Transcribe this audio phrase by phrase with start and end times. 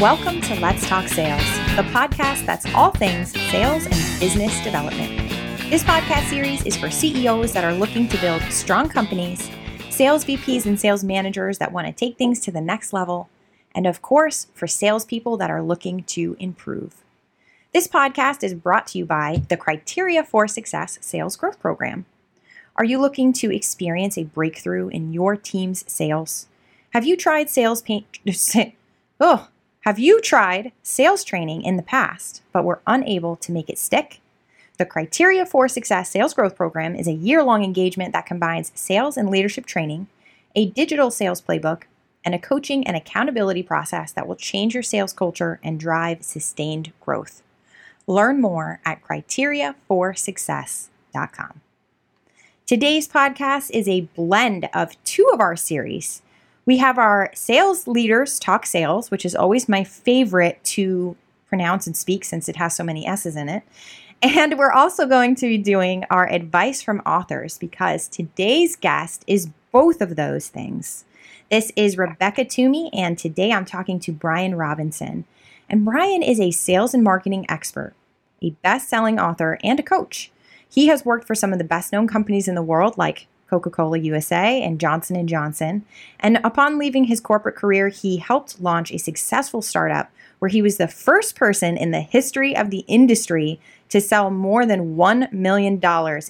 [0.00, 1.44] Welcome to Let's Talk Sales,
[1.76, 5.28] the podcast that's all things sales and business development.
[5.68, 9.50] This podcast series is for CEOs that are looking to build strong companies,
[9.90, 13.28] sales VPs and sales managers that want to take things to the next level,
[13.74, 16.94] and of course, for salespeople that are looking to improve.
[17.74, 22.06] This podcast is brought to you by the Criteria for Success Sales Growth Program.
[22.74, 26.46] Are you looking to experience a breakthrough in your team's sales?
[26.94, 28.06] Have you tried sales pain?
[29.20, 29.48] oh,
[29.84, 34.20] have you tried sales training in the past but were unable to make it stick?
[34.76, 39.16] The Criteria for Success Sales Growth Program is a year long engagement that combines sales
[39.16, 40.08] and leadership training,
[40.54, 41.84] a digital sales playbook,
[42.26, 46.92] and a coaching and accountability process that will change your sales culture and drive sustained
[47.00, 47.42] growth.
[48.06, 51.60] Learn more at criteriaforsuccess.com.
[52.66, 56.20] Today's podcast is a blend of two of our series
[56.70, 61.16] we have our sales leaders talk sales, which is always my favorite to
[61.48, 63.64] pronounce and speak since it has so many S's in it.
[64.22, 69.50] And we're also going to be doing our advice from authors because today's guest is
[69.72, 71.04] both of those things.
[71.50, 75.24] This is Rebecca Toomey, and today I'm talking to Brian Robinson.
[75.68, 77.94] And Brian is a sales and marketing expert,
[78.40, 80.30] a best selling author, and a coach.
[80.68, 83.98] He has worked for some of the best known companies in the world like Coca-Cola
[83.98, 85.84] USA and Johnson & Johnson.
[86.20, 90.76] And upon leaving his corporate career, he helped launch a successful startup where he was
[90.76, 95.80] the first person in the history of the industry to sell more than $1 million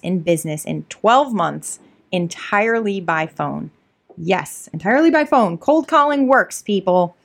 [0.03, 1.79] in business in 12 months
[2.11, 3.71] entirely by phone.
[4.17, 5.59] Yes, entirely by phone.
[5.59, 7.17] Cold calling works, people.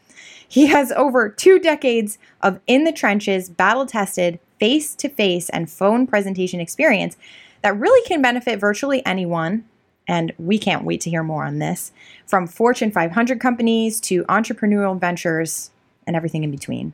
[0.47, 5.69] He has over two decades of in the trenches, battle tested, face to face, and
[5.69, 7.17] phone presentation experience
[7.61, 9.65] that really can benefit virtually anyone
[10.07, 11.91] and we can't wait to hear more on this
[12.25, 15.71] from Fortune 500 companies to entrepreneurial ventures
[16.05, 16.93] and everything in between.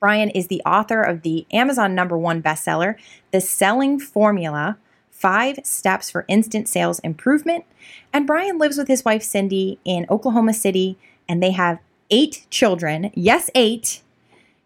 [0.00, 2.96] Brian is the author of the Amazon number one bestseller,
[3.30, 4.76] The Selling Formula
[5.10, 7.64] Five Steps for Instant Sales Improvement.
[8.12, 10.98] And Brian lives with his wife, Cindy, in Oklahoma City,
[11.28, 11.78] and they have
[12.10, 13.10] eight children.
[13.14, 14.02] Yes, eight,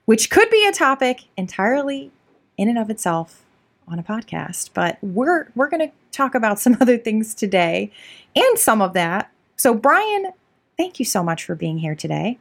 [0.07, 2.11] which could be a topic entirely
[2.57, 3.45] in and of itself
[3.91, 4.71] on a podcast.
[4.75, 7.91] But we're we're going to talk about some other things today
[8.34, 9.31] and some of that.
[9.56, 10.32] So, Brian,
[10.76, 12.38] thank you so much for being here today.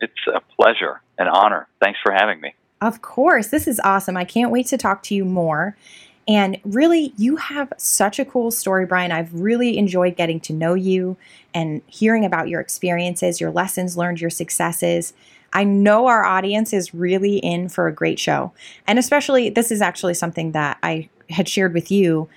[0.00, 1.68] It's a pleasure, an honor.
[1.80, 2.54] Thanks for having me.
[2.80, 3.48] Of course.
[3.48, 4.16] This is awesome.
[4.16, 5.76] I can't wait to talk to you more.
[6.28, 9.10] And really, you have such a cool story, Brian.
[9.10, 11.16] I've really enjoyed getting to know you
[11.54, 15.14] and hearing about your experiences, your lessons learned, your successes.
[15.52, 18.52] I know our audience is really in for a great show.
[18.86, 22.28] And especially, this is actually something that I had shared with you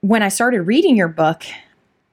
[0.00, 1.44] when I started reading your book,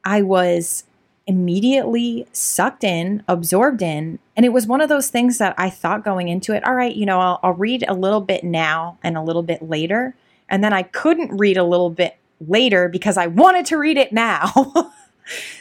[0.03, 0.83] I was
[1.25, 4.19] immediately sucked in, absorbed in.
[4.35, 6.95] And it was one of those things that I thought going into it, all right,
[6.95, 10.15] you know, I'll, I'll read a little bit now and a little bit later.
[10.49, 14.13] And then I couldn't read a little bit later because I wanted to read it
[14.13, 14.51] now.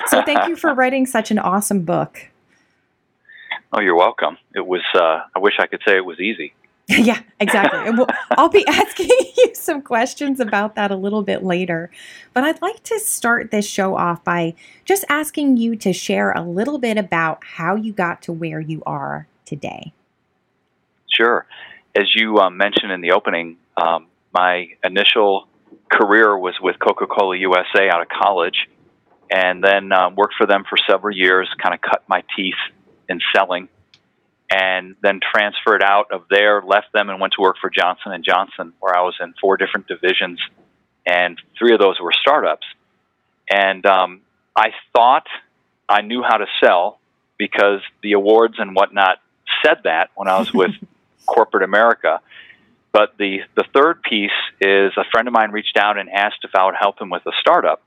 [0.06, 2.28] so thank you for writing such an awesome book.
[3.76, 4.38] Oh, you're welcome.
[4.54, 6.54] It was, uh, I wish I could say it was easy.
[6.88, 7.90] yeah, exactly.
[7.90, 11.90] We'll, I'll be asking you some questions about that a little bit later.
[12.32, 14.54] But I'd like to start this show off by
[14.86, 18.82] just asking you to share a little bit about how you got to where you
[18.86, 19.92] are today.
[21.14, 21.44] Sure.
[21.94, 25.48] As you um, mentioned in the opening, um, my initial
[25.92, 28.68] career was with Coca Cola USA out of college,
[29.30, 32.54] and then um, worked for them for several years, kind of cut my teeth
[33.08, 33.68] in selling
[34.50, 38.24] and then transferred out of there, left them, and went to work for Johnson and
[38.24, 40.40] Johnson, where I was in four different divisions,
[41.04, 42.66] and three of those were startups.
[43.50, 44.20] And um,
[44.54, 45.26] I thought
[45.88, 47.00] I knew how to sell
[47.38, 49.18] because the awards and whatnot
[49.64, 50.72] said that when I was with
[51.26, 52.20] corporate America.
[52.92, 54.30] But the the third piece
[54.60, 57.26] is a friend of mine reached out and asked if I would help him with
[57.26, 57.82] a startup.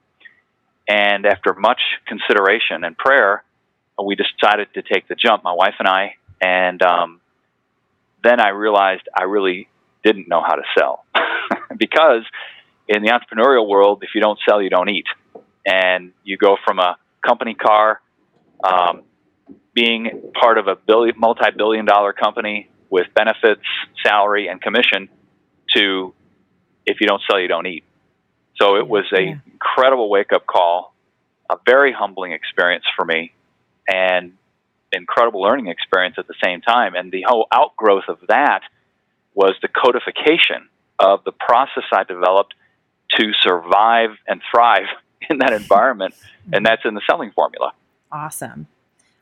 [0.88, 3.44] And after much consideration and prayer,
[4.04, 5.44] we decided to take the jump.
[5.44, 7.22] My wife and I and um,
[8.24, 9.68] then I realized I really
[10.04, 11.06] didn't know how to sell
[11.78, 12.24] because
[12.88, 15.06] in the entrepreneurial world, if you don't sell, you don't eat.
[15.66, 18.02] And you go from a company car,
[18.64, 19.04] um,
[19.74, 23.62] being part of a billion, multi-billion dollar company with benefits,
[24.04, 25.10] salary, and commission,
[25.76, 26.14] to
[26.86, 27.84] if you don't sell, you don't eat.
[28.60, 29.36] So it was a yeah.
[29.46, 30.96] incredible wake up call,
[31.50, 33.32] a very humbling experience for me,
[33.92, 34.34] and
[34.92, 36.96] incredible learning experience at the same time.
[36.96, 38.62] And the whole outgrowth of that
[39.34, 42.54] was the codification of the process I developed
[43.18, 44.88] to survive and thrive
[45.30, 46.16] in that environment.
[46.54, 47.74] and that's in the selling formula.
[48.12, 48.68] Awesome.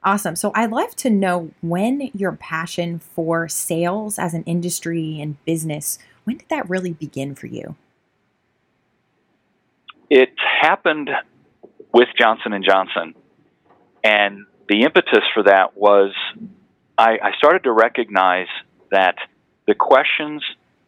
[0.03, 0.35] Awesome.
[0.35, 5.99] So I'd love to know when your passion for sales as an industry and business,
[6.23, 7.75] when did that really begin for you?
[10.09, 10.29] It
[10.61, 11.09] happened
[11.93, 13.15] with Johnson and Johnson,
[14.03, 16.13] and the impetus for that was
[16.97, 18.47] I, I started to recognize
[18.91, 19.15] that
[19.67, 20.43] the questions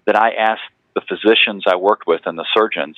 [0.05, 0.61] that I asked
[0.95, 2.97] the physicians I worked with and the surgeons,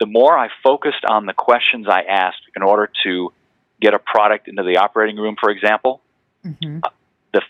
[0.00, 3.32] the more I focused on the questions I asked in order to
[3.80, 6.00] get a product into the operating room, for example,
[6.44, 6.80] mm-hmm.
[6.82, 6.88] uh,
[7.32, 7.42] the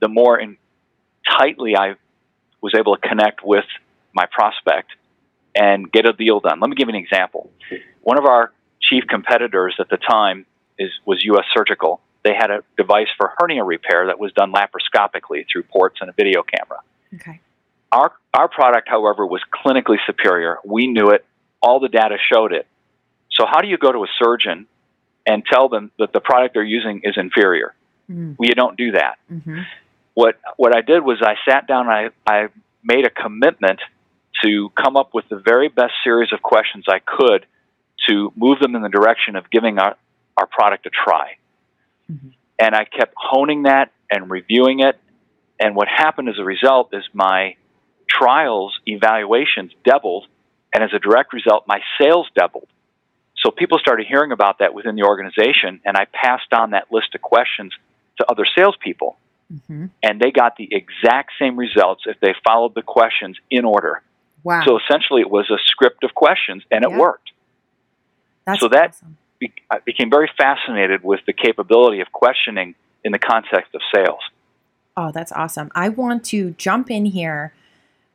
[0.00, 0.56] the more in,
[1.38, 1.94] tightly I
[2.60, 3.64] was able to connect with
[4.12, 4.90] my prospect
[5.54, 6.60] and get a deal done.
[6.60, 7.50] Let me give you an example.
[8.02, 10.46] One of our chief competitors at the time
[10.80, 11.44] is was U.S.
[11.54, 12.00] Surgical.
[12.24, 16.12] They had a device for hernia repair that was done laparoscopically through ports and a
[16.12, 16.80] video camera.
[17.14, 17.40] Okay.
[17.92, 20.58] Our our product, however, was clinically superior.
[20.64, 21.24] We knew it.
[21.62, 22.66] All the data showed it.
[23.30, 24.66] So how do you go to a surgeon
[25.26, 27.74] and tell them that the product they're using is inferior?
[28.10, 28.36] Mm.
[28.38, 29.18] Well, you don't do that.
[29.30, 29.60] Mm-hmm.
[30.14, 31.88] What what I did was I sat down.
[31.88, 32.48] I I
[32.82, 33.80] made a commitment
[34.42, 37.46] to come up with the very best series of questions I could
[38.08, 39.96] to move them in the direction of giving our,
[40.40, 41.36] our product a try.
[42.10, 42.28] Mm-hmm.
[42.58, 44.98] And I kept honing that and reviewing it.
[45.58, 47.56] And what happened as a result is my
[48.08, 50.26] trials evaluations doubled.
[50.74, 52.68] And as a direct result, my sales doubled.
[53.36, 57.14] So people started hearing about that within the organization, and I passed on that list
[57.14, 57.72] of questions
[58.18, 59.16] to other salespeople.
[59.52, 59.86] Mm-hmm.
[60.02, 64.02] And they got the exact same results if they followed the questions in order.
[64.44, 64.62] Wow.
[64.64, 67.32] So essentially, it was a script of questions, and it worked.
[68.46, 69.16] That's so that awesome.
[69.40, 74.20] Be- I became very fascinated with the capability of questioning in the context of sales.
[74.96, 75.72] Oh, that's awesome.
[75.74, 77.52] I want to jump in here.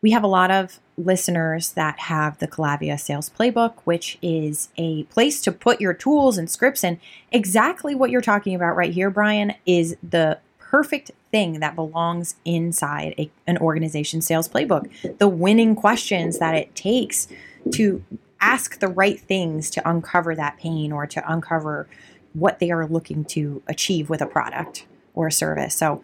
[0.01, 5.04] We have a lot of listeners that have the Calavia Sales Playbook, which is a
[5.06, 7.00] place to put your tools and scripts And
[7.31, 13.16] Exactly what you're talking about right here, Brian, is the perfect thing that belongs inside
[13.18, 15.18] a, an organization sales playbook.
[15.18, 17.27] The winning questions that it takes
[17.72, 18.04] to
[18.41, 21.87] ask the right things to uncover that pain or to uncover
[22.33, 25.75] what they are looking to achieve with a product or a service.
[25.75, 26.03] So,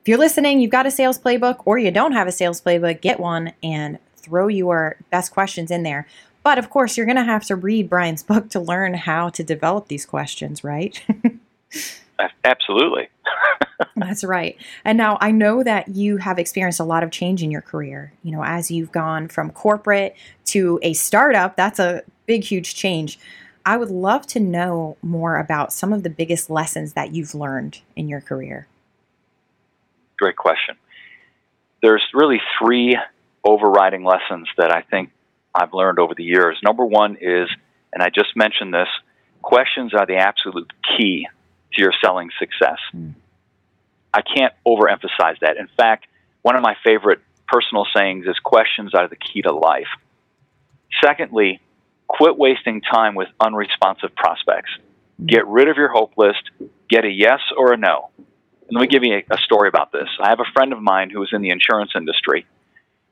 [0.00, 3.02] if you're listening, you've got a sales playbook or you don't have a sales playbook,
[3.02, 6.06] get one and throw your best questions in there.
[6.42, 9.44] But of course, you're going to have to read Brian's book to learn how to
[9.44, 11.02] develop these questions, right?
[12.44, 13.08] Absolutely.
[13.96, 14.56] That's right.
[14.84, 18.12] And now I know that you have experienced a lot of change in your career.
[18.22, 23.18] You know, as you've gone from corporate to a startup, that's a big, huge change.
[23.64, 27.80] I would love to know more about some of the biggest lessons that you've learned
[27.94, 28.66] in your career.
[30.18, 30.76] Great question.
[31.82, 32.98] There's really three
[33.44, 35.10] overriding lessons that I think
[35.54, 36.58] I've learned over the years.
[36.62, 37.48] Number one is,
[37.92, 38.88] and I just mentioned this,
[39.42, 41.26] questions are the absolute key
[41.72, 42.78] to your selling success.
[42.94, 43.14] Mm.
[44.12, 45.56] I can't overemphasize that.
[45.56, 46.06] In fact,
[46.42, 49.88] one of my favorite personal sayings is questions are the key to life.
[51.02, 51.60] Secondly,
[52.08, 54.70] quit wasting time with unresponsive prospects.
[55.20, 55.26] Mm.
[55.26, 56.50] Get rid of your hope list,
[56.88, 58.10] get a yes or a no.
[58.18, 60.08] And let me give you a, a story about this.
[60.20, 62.46] I have a friend of mine who was in the insurance industry.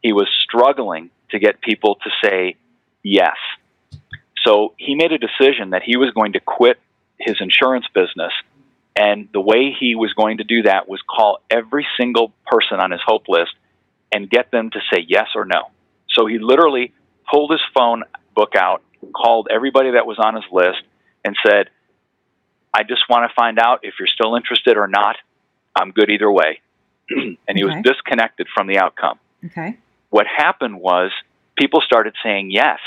[0.03, 2.57] He was struggling to get people to say
[3.03, 3.37] yes.
[4.45, 6.79] So he made a decision that he was going to quit
[7.19, 8.33] his insurance business.
[8.99, 12.91] And the way he was going to do that was call every single person on
[12.91, 13.53] his hope list
[14.13, 15.71] and get them to say yes or no.
[16.11, 16.93] So he literally
[17.31, 18.03] pulled his phone
[18.35, 18.83] book out,
[19.15, 20.83] called everybody that was on his list,
[21.25, 21.71] and said,
[22.75, 25.17] I just want to find out if you're still interested or not.
[25.77, 26.61] I'm good either way.
[27.09, 27.77] and he okay.
[27.77, 29.21] was disconnected from the outcome.
[29.45, 29.79] Okay.
[30.11, 31.13] What happened was
[31.57, 32.81] people started saying yes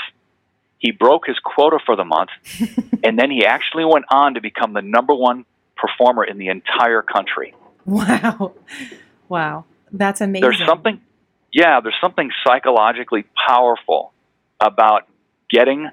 [0.82, 2.30] he broke his quota for the month,
[3.04, 5.44] and then he actually went on to become the number one
[5.82, 7.54] performer in the entire country.
[7.84, 8.52] Wow.
[9.28, 9.64] Wow.
[9.90, 10.42] That's amazing.
[10.42, 11.00] There's something,
[11.52, 14.12] yeah, there's something psychologically powerful
[14.60, 15.08] about
[15.50, 15.90] getting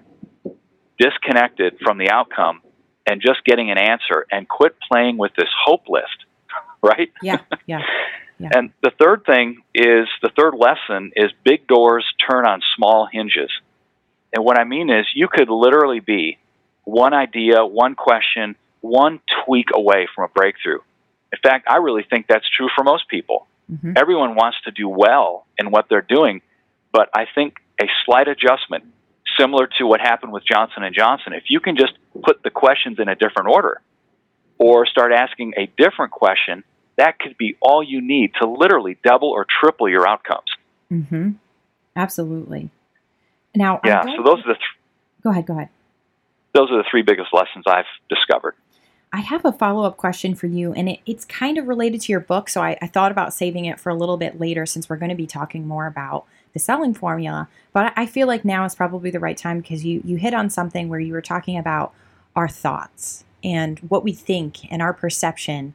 [1.00, 2.62] disconnected from the outcome
[3.08, 6.26] and just getting an answer and quit playing with this hope list,
[6.84, 7.12] right?
[7.22, 7.82] Yeah, yeah.
[8.42, 8.52] Yeah.
[8.54, 13.52] And the third thing is the third lesson is big doors turn on small hinges.
[14.34, 16.38] And what I mean is, you could literally be
[16.86, 20.80] one idea, one question, one tweak away from a breakthrough.
[21.32, 23.48] In fact, I really think that's true for most people.
[23.72, 23.94] Mm-hmm.
[23.96, 26.42] Everyone wants to do well in what they're doing,
[26.92, 28.86] but I think a slight adjustment,
[29.40, 31.94] similar to what happened with Johnson and Johnson, if you can just
[32.24, 33.82] put the questions in a different order
[34.58, 36.64] or start asking a different question,
[36.98, 40.50] that could be all you need to literally double or triple your outcomes.
[40.92, 41.32] Mm-hmm.
[41.96, 42.70] Absolutely.
[43.56, 44.04] Now, yeah.
[44.04, 44.54] So those are the.
[44.54, 45.46] Th- go ahead.
[45.46, 45.70] Go ahead.
[46.54, 48.56] Those are the three biggest lessons I've discovered.
[49.12, 52.12] I have a follow up question for you, and it, it's kind of related to
[52.12, 52.48] your book.
[52.48, 55.10] So I, I thought about saving it for a little bit later since we're going
[55.10, 57.48] to be talking more about the selling formula.
[57.74, 60.50] But I feel like now is probably the right time because you, you hit on
[60.50, 61.94] something where you were talking about
[62.36, 65.74] our thoughts and what we think and our perception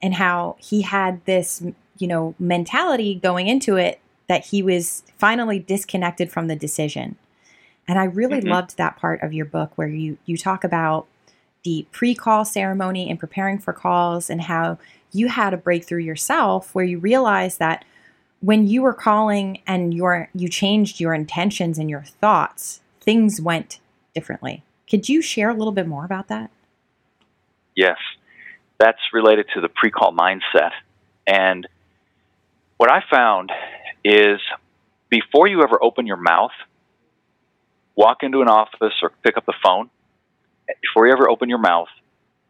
[0.00, 1.62] and how he had this,
[1.98, 7.16] you know, mentality going into it that he was finally disconnected from the decision.
[7.88, 8.50] And I really mm-hmm.
[8.50, 11.06] loved that part of your book where you you talk about
[11.68, 14.78] the pre-call ceremony and preparing for calls and how
[15.12, 17.84] you had a breakthrough yourself where you realized that
[18.40, 23.80] when you were calling and your you changed your intentions and your thoughts, things went
[24.14, 24.62] differently.
[24.88, 26.50] Could you share a little bit more about that?
[27.76, 27.98] Yes.
[28.78, 30.70] That's related to the pre-call mindset.
[31.26, 31.68] And
[32.78, 33.52] what I found
[34.02, 34.40] is
[35.10, 36.52] before you ever open your mouth,
[37.94, 39.90] walk into an office or pick up the phone,
[40.82, 41.88] before you ever open your mouth,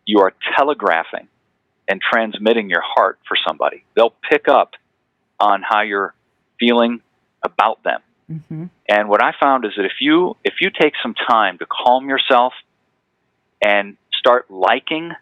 [0.05, 1.29] you are telegraphing
[1.89, 3.85] and transmitting your heart for somebody.
[3.95, 4.73] They'll pick up
[5.41, 6.15] on how you're
[6.59, 7.01] feeling
[7.43, 8.01] about them.
[8.31, 8.65] Mm-hmm.
[8.89, 12.09] And what I found is that if you if you take some time to calm
[12.09, 12.53] yourself
[13.63, 15.13] and start liking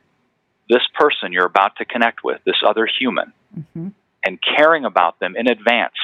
[0.68, 3.88] this person you're about to connect with, this other human, mm-hmm.
[4.24, 5.94] and caring about them in advance,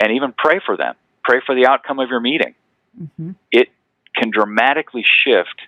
[0.00, 2.54] and even pray for them, pray for the outcome of your meeting,
[2.98, 3.32] mm-hmm.
[3.52, 3.68] it
[4.14, 5.60] can dramatically shift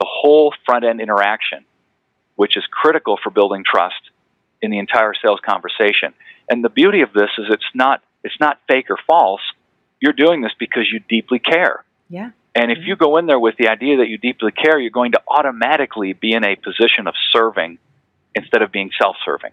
[0.00, 1.64] the whole front end interaction,
[2.36, 4.10] which is critical for building trust
[4.62, 6.14] in the entire sales conversation.
[6.48, 9.40] And the beauty of this is it's not it's not fake or false.
[10.00, 11.84] You're doing this because you deeply care.
[12.08, 12.30] Yeah.
[12.54, 15.12] And if you go in there with the idea that you deeply care, you're going
[15.12, 17.78] to automatically be in a position of serving
[18.34, 19.52] instead of being self-serving.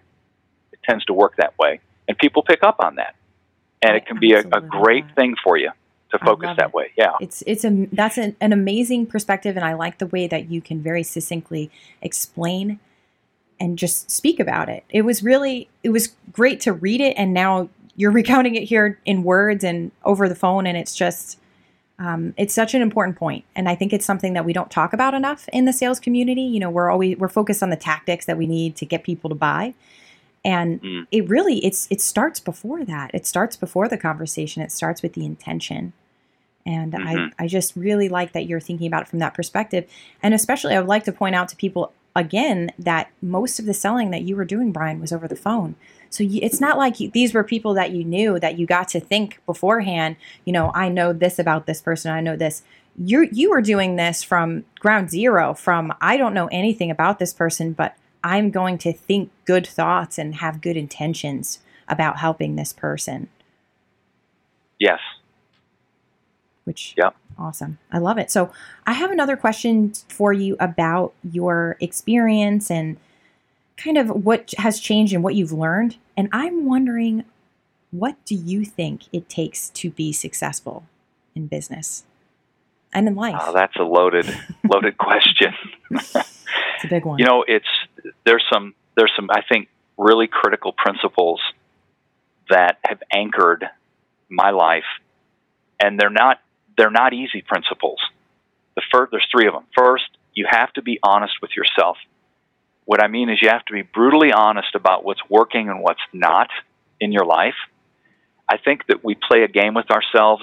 [0.72, 3.14] It tends to work that way, and people pick up on that,
[3.82, 5.70] and I it can be a, a great thing for you
[6.18, 6.74] to focus that it.
[6.74, 6.92] way.
[6.96, 10.50] Yeah, it's it's a that's an, an amazing perspective, and I like the way that
[10.50, 11.70] you can very succinctly
[12.02, 12.78] explain
[13.60, 14.84] and just speak about it.
[14.90, 18.98] It was really it was great to read it, and now you're recounting it here
[19.04, 21.38] in words and over the phone, and it's just
[21.98, 24.92] um, it's such an important point, and I think it's something that we don't talk
[24.92, 26.42] about enough in the sales community.
[26.42, 29.30] You know, we're always we're focused on the tactics that we need to get people
[29.30, 29.74] to buy,
[30.44, 31.06] and mm.
[31.12, 33.12] it really it's it starts before that.
[33.14, 34.62] It starts before the conversation.
[34.62, 35.92] It starts with the intention.
[36.66, 37.30] And mm-hmm.
[37.38, 39.88] I, I just really like that you're thinking about it from that perspective.
[40.22, 43.74] And especially, I would like to point out to people again that most of the
[43.74, 45.74] selling that you were doing, Brian, was over the phone.
[46.10, 48.88] So you, it's not like you, these were people that you knew that you got
[48.90, 50.16] to think beforehand.
[50.44, 52.12] You know, I know this about this person.
[52.12, 52.62] I know this.
[52.96, 55.54] You you were doing this from ground zero.
[55.54, 60.16] From I don't know anything about this person, but I'm going to think good thoughts
[60.16, 63.28] and have good intentions about helping this person.
[64.78, 65.00] Yes.
[66.64, 67.78] Which yeah Awesome.
[67.90, 68.30] I love it.
[68.30, 68.52] So,
[68.86, 72.96] I have another question for you about your experience and
[73.76, 75.96] kind of what has changed and what you've learned.
[76.16, 77.24] And I'm wondering,
[77.90, 80.84] what do you think it takes to be successful
[81.34, 82.04] in business
[82.92, 83.36] and in life?
[83.40, 84.26] Oh, that's a loaded,
[84.68, 85.54] loaded question.
[85.90, 86.14] it's
[86.84, 87.18] a big one.
[87.18, 87.66] You know, it's
[88.24, 91.40] there's some there's some I think really critical principles
[92.48, 93.64] that have anchored
[94.28, 94.84] my life,
[95.80, 96.40] and they're not
[96.76, 97.98] they're not easy principles.
[98.74, 99.64] The first, there's three of them.
[99.76, 100.04] First,
[100.34, 101.96] you have to be honest with yourself.
[102.84, 106.00] What I mean is you have to be brutally honest about what's working and what's
[106.12, 106.48] not
[107.00, 107.54] in your life.
[108.48, 110.42] I think that we play a game with ourselves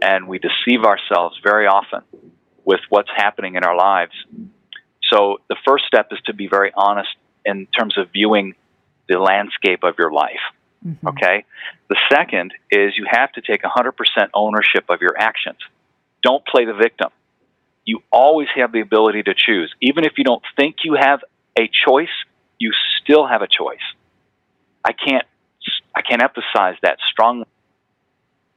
[0.00, 2.02] and we deceive ourselves very often
[2.64, 4.12] with what's happening in our lives.
[5.12, 7.10] So the first step is to be very honest
[7.44, 8.54] in terms of viewing
[9.08, 10.40] the landscape of your life.
[10.86, 11.08] Mm-hmm.
[11.08, 11.44] Okay?
[11.88, 13.92] The second is you have to take 100%
[14.34, 15.58] ownership of your actions.
[16.22, 17.08] Don't play the victim.
[17.84, 19.74] You always have the ability to choose.
[19.80, 21.20] Even if you don't think you have
[21.58, 22.14] a choice,
[22.58, 23.82] you still have a choice.
[24.84, 25.26] I can't
[25.94, 27.46] I can't emphasize that strongly.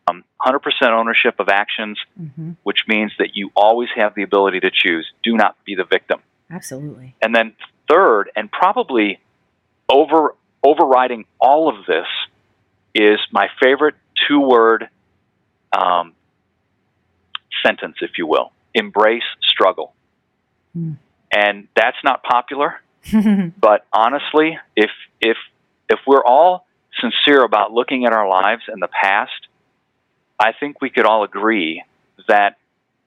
[0.08, 2.52] Um, 100% ownership of actions, mm-hmm.
[2.64, 5.12] which means that you always have the ability to choose.
[5.24, 6.20] Do not be the victim.
[6.50, 7.16] Absolutely.
[7.22, 7.54] And then
[7.90, 9.20] third, and probably
[9.90, 12.08] over overriding all of this
[12.94, 13.96] is my favorite
[14.28, 14.90] two word
[15.78, 16.14] um,
[17.64, 19.94] sentence, if you will embrace struggle.
[20.78, 20.98] Mm.
[21.32, 22.82] And that's not popular,
[23.60, 25.38] but honestly, if, if,
[25.90, 26.66] if we're all
[27.00, 29.48] sincere about looking at our lives in the past,
[30.40, 31.84] I think we could all agree
[32.28, 32.58] that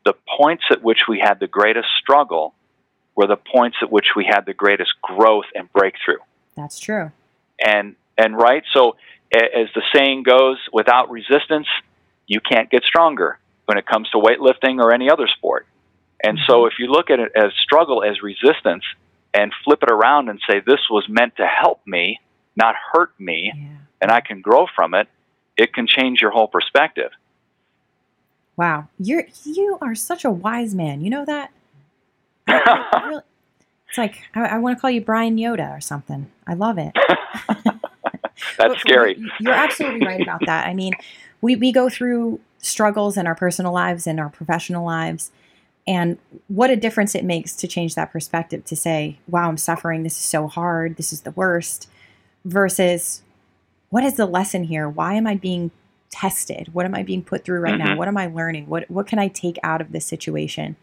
[0.04, 2.54] the points at which we had the greatest struggle
[3.14, 6.18] were the points at which we had the greatest growth and breakthrough.
[6.54, 7.12] That's true
[7.58, 8.62] and and right.
[8.72, 8.96] So
[9.32, 11.66] as the saying goes, without resistance,
[12.26, 15.66] you can't get stronger when it comes to weightlifting or any other sport.
[16.24, 16.68] And so, mm-hmm.
[16.68, 18.82] if you look at it as struggle as resistance,
[19.34, 22.20] and flip it around and say, this was meant to help me,
[22.56, 23.64] not hurt me, Yeah.
[24.00, 25.08] and I can grow from it,
[25.56, 27.10] it can change your whole perspective.
[28.56, 28.88] Wow.
[28.98, 31.00] You're you are such a wise man.
[31.00, 31.52] You know that?
[33.04, 33.22] Really-
[33.88, 36.30] it's like I, I want to call you Brian Yoda or something.
[36.46, 36.92] I love it.
[37.56, 39.16] That's But scary.
[39.18, 40.66] You're, you're absolutely right about that.
[40.66, 40.92] I mean,
[41.40, 45.30] we, we go through struggles in our personal lives and our professional lives.
[45.86, 50.02] And what a difference it makes to change that perspective to say, wow, I'm suffering.
[50.02, 50.96] This is so hard.
[50.96, 51.88] This is the worst.
[52.44, 53.22] Versus,
[53.90, 54.88] what is the lesson here?
[54.88, 55.70] Why am I being
[56.10, 56.68] tested?
[56.72, 57.94] What am I being put through right now?
[57.94, 57.96] Mhm.
[57.96, 58.66] What am I learning?
[58.66, 60.76] What, what can I take out of this situation?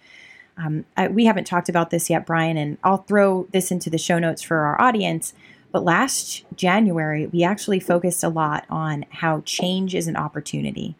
[0.58, 3.98] Um, I, we haven't talked about this yet, Brian, and I'll throw this into the
[3.98, 5.34] show notes for our audience.
[5.72, 10.96] But last January, we actually focused a lot on how change is an opportunity.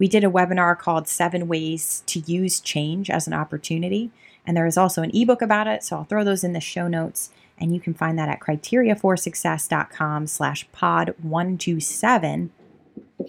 [0.00, 4.10] We did a webinar called Seven Ways to Use Change as an Opportunity.
[4.46, 5.84] And there is also an ebook about it.
[5.84, 7.30] So I'll throw those in the show notes.
[7.58, 12.50] And you can find that at criteriaforsuccess.com slash pod 127.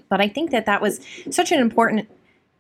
[0.10, 2.10] But I think that that was such an important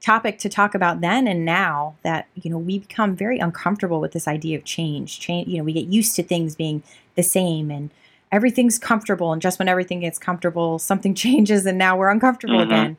[0.01, 4.13] topic to talk about then and now that you know we become very uncomfortable with
[4.13, 6.81] this idea of change change you know we get used to things being
[7.13, 7.91] the same and
[8.31, 12.63] everything's comfortable and just when everything gets comfortable something changes and now we're uncomfortable Mhm.
[12.65, 12.97] again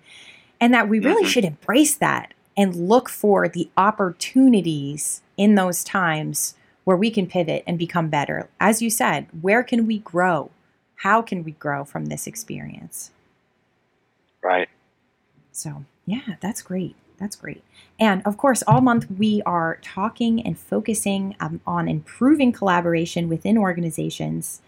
[0.62, 1.28] and that we really Mhm.
[1.28, 6.54] should embrace that and look for the opportunities in those times
[6.84, 10.50] where we can pivot and become better as you said where can we grow
[10.96, 13.10] how can we grow from this experience
[14.42, 14.68] right.
[15.52, 16.96] so, yeah, that's great.
[17.18, 17.62] That's great.
[18.00, 23.56] And of course, all month we are talking and focusing um, on improving collaboration within
[23.56, 24.60] organizations.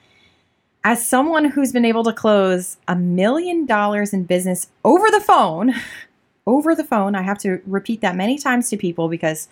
[0.86, 5.72] As someone who's been able to close a million dollars in business over the phone,
[6.46, 9.48] over the phone, I have to repeat that many times to people because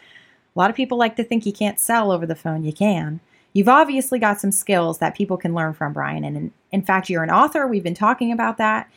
[0.55, 2.65] a lot of people like to think you can't sell over the phone.
[2.65, 3.21] You can.
[3.55, 6.25] You've obviously got some skills that people can learn from, Brian.
[6.25, 7.67] And in, in fact, you're an author.
[7.67, 8.91] We've been talking about that.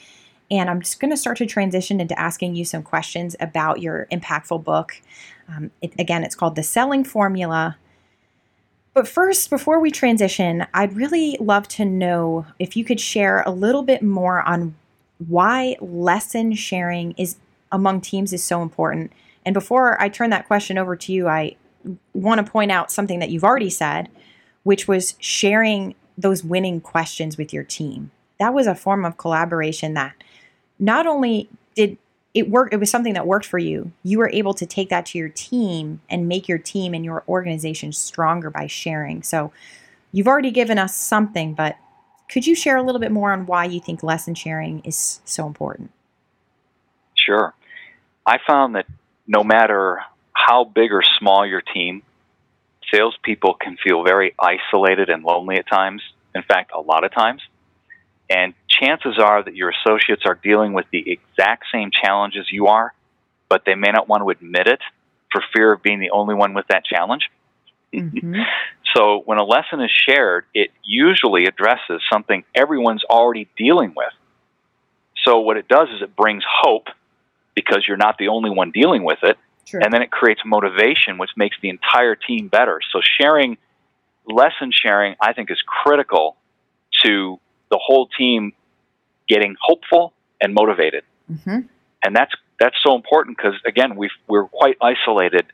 [0.51, 4.07] And I'm just going to start to transition into asking you some questions about your
[4.11, 5.01] impactful book.
[5.49, 7.77] Um, it, again, it's called The Selling Formula.
[8.95, 13.51] But first, before we transition, I'd really love to know if you could share a
[13.51, 14.73] little bit more on
[15.27, 17.35] why lesson sharing is
[17.73, 19.11] among teams is so important.
[19.45, 21.57] And before I turn that question over to you, I
[22.13, 24.07] want to point out something that you've already said,
[24.63, 28.11] which was sharing those winning questions with your team.
[28.39, 30.13] That was a form of collaboration that
[30.79, 31.97] not only did
[32.35, 33.93] it worked it was something that worked for you.
[34.03, 37.23] You were able to take that to your team and make your team and your
[37.27, 39.23] organization stronger by sharing.
[39.23, 39.53] So
[40.11, 41.77] you've already given us something, but
[42.29, 45.47] could you share a little bit more on why you think lesson sharing is so
[45.47, 45.91] important?
[47.15, 47.53] Sure.
[48.25, 48.85] I found that
[49.25, 50.01] no matter
[50.33, 52.03] how big or small your team,
[52.93, 56.01] salespeople can feel very isolated and lonely at times.
[56.33, 57.41] In fact, a lot of times.
[58.29, 62.93] And chances are that your associates are dealing with the exact same challenges you are,
[63.49, 64.79] but they may not want to admit it
[65.31, 67.29] for fear of being the only one with that challenge.
[67.93, 68.41] Mm-hmm.
[68.95, 74.13] So when a lesson is shared, it usually addresses something everyone's already dealing with.
[75.25, 76.87] So what it does is it brings hope
[77.55, 79.81] because you're not the only one dealing with it, True.
[79.83, 82.79] and then it creates motivation, which makes the entire team better.
[82.93, 83.57] So sharing,
[84.25, 86.37] lesson sharing, I think is critical
[87.03, 88.53] to the whole team
[89.27, 91.03] getting hopeful and motivated.
[91.31, 91.61] mm-hmm.
[92.03, 95.45] And that's that's so important because again, we we're quite isolated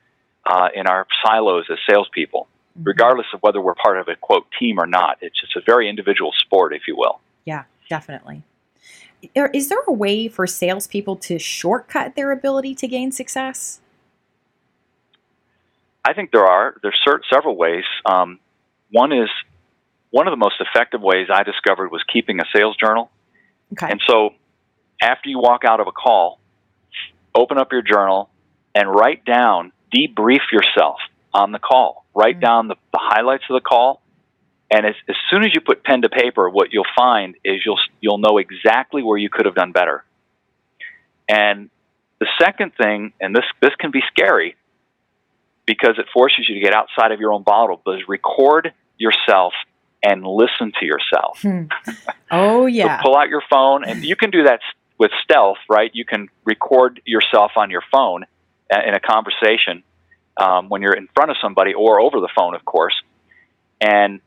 [0.46, 2.84] uh, in our silos as salespeople Mm-hmm.
[2.88, 5.18] regardless of whether we're part of a quote team or not.
[5.20, 7.20] It's just a very individual sport, if you will.
[7.44, 8.44] Yeah, definitely.
[9.36, 13.82] Is there a way for salespeople to shortcut their ability to gain success?
[16.06, 17.84] I think there are there's cert- several ways.
[18.06, 18.40] Um,
[18.90, 19.30] one is
[20.12, 23.12] one of the most effective ways I discovered was keeping a sales journal.
[23.74, 23.88] Okay.
[23.90, 24.32] And so,
[25.02, 26.40] after you walk out of a call,
[27.34, 28.30] open up your journal
[28.76, 31.00] and write down, debrief yourself
[31.34, 32.06] on the call.
[32.14, 32.42] Write Mhm.
[32.42, 34.02] down the, the highlights of the call,
[34.70, 37.80] and as, as soon as you put pen to paper, what you'll find is you'll
[38.02, 40.04] you'll know exactly where you could have done better.
[41.28, 41.70] And
[42.20, 44.56] the second thing, and this this can be scary,
[45.66, 49.54] because it forces you to get outside of your own bottle, but is record yourself
[50.04, 51.42] and listen to yourself.
[51.42, 51.64] Hmm.
[52.32, 53.02] Oh So yeah.
[53.02, 54.60] pull out your phone, and you can do that
[54.98, 55.92] with stealth, right?
[55.94, 58.24] You can record yourself on your phone
[58.74, 59.84] uh, in a conversation
[60.38, 62.96] um, when you're in front of somebody, or over the phone, of course.
[63.80, 64.22] And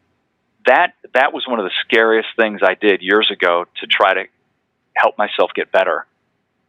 [0.66, 4.24] that that was one of the scariest things I did years ago to try to
[4.96, 6.06] help myself get better.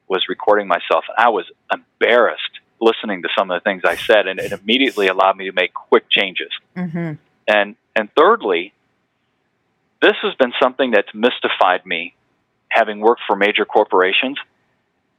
[0.08, 1.04] Was recording myself.
[1.18, 5.36] I was embarrassed listening to some of the things I said, and it immediately allowed
[5.38, 6.52] me to make quick changes.
[6.76, 7.14] hmm
[7.48, 8.74] And and thirdly,
[10.06, 12.14] this has been something that's mystified me,
[12.70, 14.38] having worked for major corporations.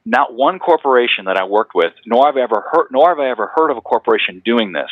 [0.05, 3.29] Not one corporation that I worked with, nor have I ever heard, nor have I
[3.29, 4.91] ever heard of a corporation doing this.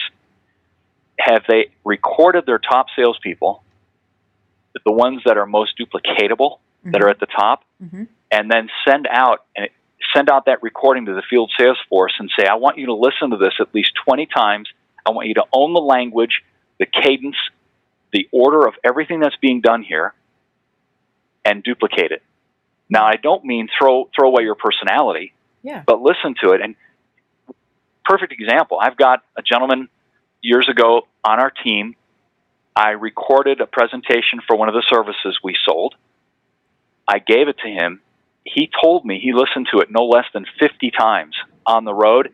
[1.21, 3.63] Have they recorded their top salespeople,
[4.85, 6.91] the ones that are most duplicatable, mm-hmm.
[6.91, 8.05] that are at the top, mm-hmm.
[8.33, 9.47] and then send out
[10.13, 12.95] send out that recording to the field sales force and say, I want you to
[12.95, 14.69] listen to this at least 20 times.
[15.07, 16.43] I want you to own the language,
[16.79, 17.37] the cadence,
[18.15, 20.15] the order of everything that's being done here,
[21.45, 22.23] and duplicate it.
[22.89, 25.83] Now, I don't mean throw throw away your personality, yeah.
[25.85, 26.61] but listen to it.
[26.63, 26.77] And
[28.05, 29.89] perfect example, I've got a gentleman
[30.41, 31.97] years ago on our team.
[32.77, 35.97] I recorded a presentation for one of the services we sold.
[37.07, 38.01] I gave it to him.
[38.45, 41.35] He told me he listened to it no less than 50 times
[41.67, 42.33] on the road,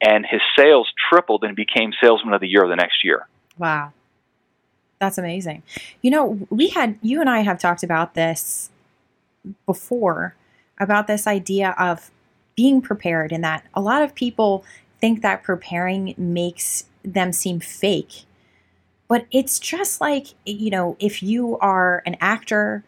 [0.00, 3.28] and his sales tripled and became salesman of the year the next year.
[3.58, 3.92] Wow.
[5.00, 5.62] That's amazing.
[6.02, 8.70] You know, we had, you and I have talked about this
[9.64, 10.34] before
[10.78, 12.10] about this idea of
[12.54, 14.64] being prepared and that a lot of people
[15.00, 18.24] think that preparing makes them seem fake.
[19.08, 22.84] But it's just like, you know, if you are an actor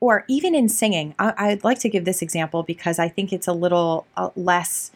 [0.00, 3.46] or even in singing, I, would like to give this example because I think it's
[3.46, 4.90] a little uh, less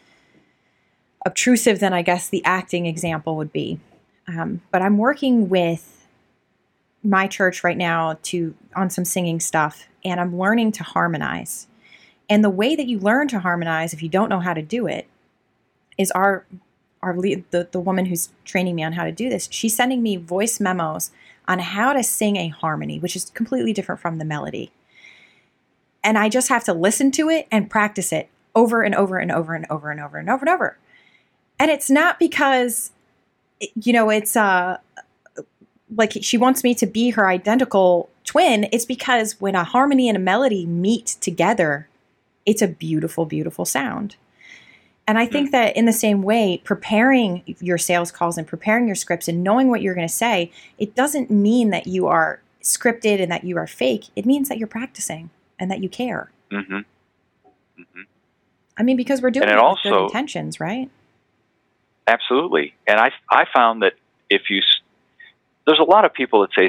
[1.25, 3.79] obtrusive than I guess the acting example would be.
[4.27, 5.98] Um, but I'm working with
[7.03, 11.67] my church right now to on some singing stuff, and I'm learning to harmonize.
[12.29, 14.87] And the way that you learn to harmonize, if you don't know how to do
[14.87, 15.07] it,
[15.97, 16.45] is our
[17.01, 19.47] our lead, the the woman who's training me on how to do this.
[19.51, 21.11] She's sending me voice memos
[21.47, 24.71] on how to sing a harmony, which is completely different from the melody.
[26.03, 29.31] And I just have to listen to it and practice it over and over and
[29.31, 30.77] over and over and over and over and over.
[31.59, 32.91] And it's not because
[33.75, 34.77] you know, it's uh
[35.95, 40.15] like she wants me to be her identical twin, it's because when a harmony and
[40.15, 41.87] a melody meet together,
[42.45, 44.15] it's a beautiful, beautiful sound.
[45.07, 45.53] And I think hmm.
[45.53, 49.69] that in the same way, preparing your sales calls and preparing your scripts and knowing
[49.69, 53.57] what you're going to say, it doesn't mean that you are scripted and that you
[53.57, 54.05] are fake.
[54.15, 56.29] It means that you're practicing and that you care.
[56.51, 56.75] Mm-hmm.
[56.75, 58.01] Mm-hmm.
[58.77, 60.89] I mean, because we're doing it, it also, with good intentions, right?
[62.05, 62.75] Absolutely.
[62.85, 63.93] And I, I found that
[64.29, 64.61] if you,
[65.69, 66.67] there's a lot of people that say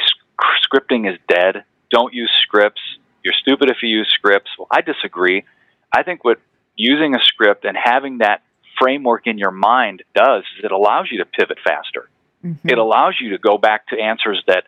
[0.62, 1.64] scripting is dead.
[1.90, 2.82] Don't use scripts.
[3.24, 4.50] You're stupid if you use scripts.
[4.58, 5.44] Well, I disagree.
[5.90, 6.38] I think what
[6.76, 8.42] using a script and having that
[8.78, 12.10] framework in your mind does is it allows you to pivot faster.
[12.44, 12.68] Mm-hmm.
[12.68, 14.64] It allows you to go back to answers that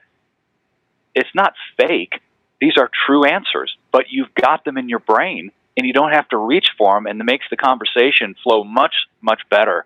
[1.14, 2.14] it's not fake.
[2.58, 6.28] These are true answers, but you've got them in your brain and you don't have
[6.30, 9.84] to reach for them and it makes the conversation flow much much better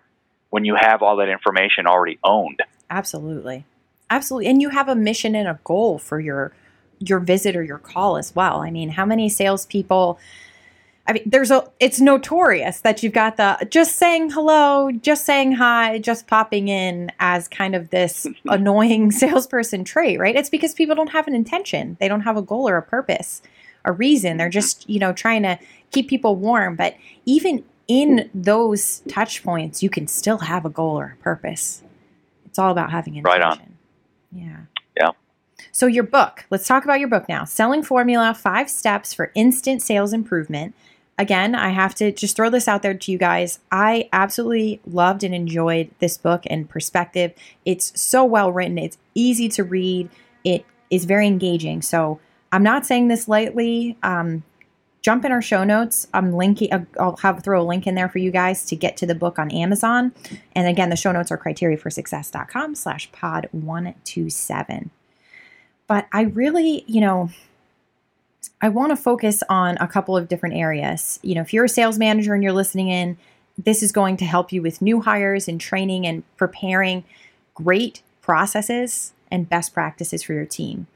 [0.51, 2.61] when you have all that information already owned.
[2.89, 3.65] Absolutely.
[4.09, 4.47] Absolutely.
[4.47, 6.53] And you have a mission and a goal for your
[6.99, 8.61] your visit or your call as well.
[8.61, 10.19] I mean, how many salespeople
[11.07, 15.53] I mean, there's a it's notorious that you've got the just saying hello, just saying
[15.53, 20.35] hi, just popping in as kind of this annoying salesperson trait, right?
[20.35, 21.95] It's because people don't have an intention.
[21.99, 23.41] They don't have a goal or a purpose,
[23.85, 24.35] a reason.
[24.35, 24.53] They're mm-hmm.
[24.53, 25.57] just, you know, trying to
[25.91, 26.75] keep people warm.
[26.75, 31.83] But even in those touch points, you can still have a goal or a purpose.
[32.45, 33.41] It's all about having intention.
[33.41, 33.66] Right on.
[34.31, 34.61] Yeah.
[34.97, 35.11] Yeah.
[35.71, 39.81] So, your book, let's talk about your book now Selling Formula Five Steps for Instant
[39.81, 40.75] Sales Improvement.
[41.19, 43.59] Again, I have to just throw this out there to you guys.
[43.71, 47.33] I absolutely loved and enjoyed this book and perspective.
[47.65, 50.09] It's so well written, it's easy to read,
[50.43, 51.81] it is very engaging.
[51.81, 52.19] So,
[52.51, 53.97] I'm not saying this lightly.
[54.03, 54.43] Um,
[55.07, 56.05] jump in our show notes.
[56.13, 56.73] I'm linking.
[56.73, 59.15] Uh, I'll have throw a link in there for you guys to get to the
[59.15, 60.11] book on Amazon.
[60.53, 64.91] And again, the show notes are criteriaforsuccess.com slash pod one two seven.
[65.87, 67.29] But I really, you know,
[68.61, 71.21] I want to focus on a couple of different areas.
[71.23, 73.17] You know, if you're a sales manager and you're listening in,
[73.57, 77.05] this is going to help you with new hires and training and preparing
[77.53, 80.87] great processes and best practices for your team.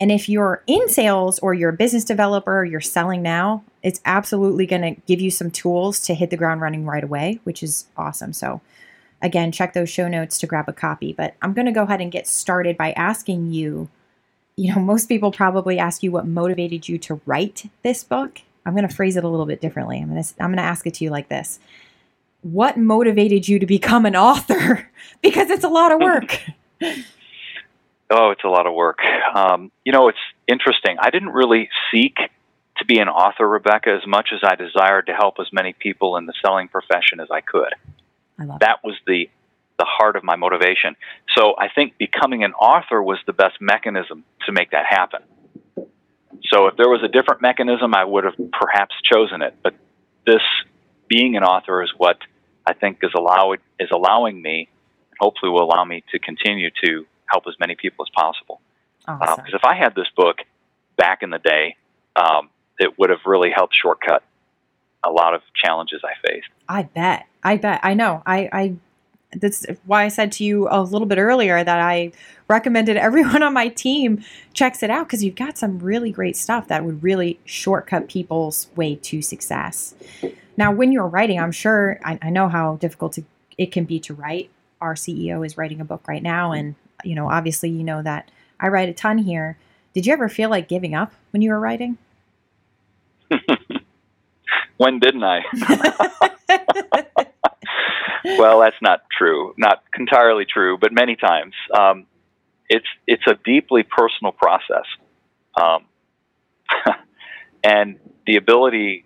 [0.00, 4.66] And if you're in sales or you're a business developer, you're selling now, it's absolutely
[4.66, 7.86] going to give you some tools to hit the ground running right away, which is
[7.96, 8.32] awesome.
[8.32, 8.62] So,
[9.20, 11.12] again, check those show notes to grab a copy.
[11.12, 13.90] But I'm going to go ahead and get started by asking you
[14.60, 18.42] you know, most people probably ask you what motivated you to write this book.
[18.66, 19.98] I'm going to phrase it a little bit differently.
[19.98, 21.58] I'm going to I'm going to ask it to you like this.
[22.42, 24.90] What motivated you to become an author?
[25.22, 26.40] because it's a lot of work.
[28.10, 28.98] Oh, it's a lot of work.
[29.34, 30.18] Um, you know, it's
[30.48, 30.96] interesting.
[31.00, 32.16] I didn't really seek
[32.78, 36.16] to be an author, Rebecca, as much as I desired to help as many people
[36.16, 37.74] in the selling profession as I could.
[38.38, 38.82] I love that.
[38.82, 39.30] Was the
[39.78, 40.94] the heart of my motivation.
[41.34, 45.22] So I think becoming an author was the best mechanism to make that happen.
[46.52, 49.54] So if there was a different mechanism, I would have perhaps chosen it.
[49.62, 49.74] But
[50.26, 50.42] this
[51.08, 52.18] being an author is what
[52.66, 54.68] I think is allow is allowing me,
[55.18, 58.60] hopefully will allow me to continue to help as many people as possible.
[59.00, 59.44] Because Awesome.
[59.46, 60.38] uh, if I had this book
[60.96, 61.76] back in the day,
[62.16, 64.22] um, it would have really helped shortcut
[65.04, 66.48] a lot of challenges I faced.
[66.68, 67.26] I bet.
[67.42, 67.80] I bet.
[67.82, 68.22] I know.
[68.26, 68.74] I, I
[69.32, 72.12] that's why I said to you a little bit earlier that I
[72.48, 76.68] recommended everyone on my team checks it out because you've got some really great stuff
[76.68, 79.94] that would really shortcut people's way to success.
[80.56, 83.24] Now, when you're writing, I'm sure I, I know how difficult to,
[83.56, 84.50] it can be to write.
[84.80, 88.30] Our CEO is writing a book right now, and you know, obviously, you know that
[88.58, 89.56] I write a ton here.
[89.94, 91.98] Did you ever feel like giving up when you were writing?
[94.76, 95.40] when didn't I?
[98.38, 99.54] well, that's not true.
[99.56, 101.54] Not entirely true, but many times.
[101.76, 102.06] Um,
[102.68, 104.86] it's it's a deeply personal process,
[105.60, 105.84] um,
[107.64, 109.04] and the ability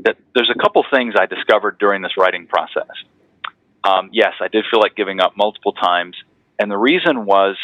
[0.00, 2.90] that there's a couple things I discovered during this writing process.
[3.82, 6.16] Um, yes, I did feel like giving up multiple times,
[6.58, 7.56] and the reason was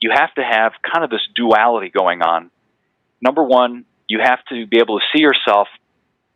[0.00, 2.50] you have to have kind of this duality going on.
[3.22, 5.68] Number one, you have to be able to see yourself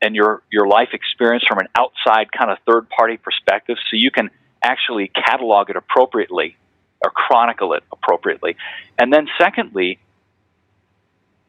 [0.00, 4.10] and your your life experience from an outside kind of third party perspective so you
[4.10, 4.30] can
[4.62, 6.56] actually catalog it appropriately
[7.04, 8.56] or chronicle it appropriately
[8.98, 9.98] and then secondly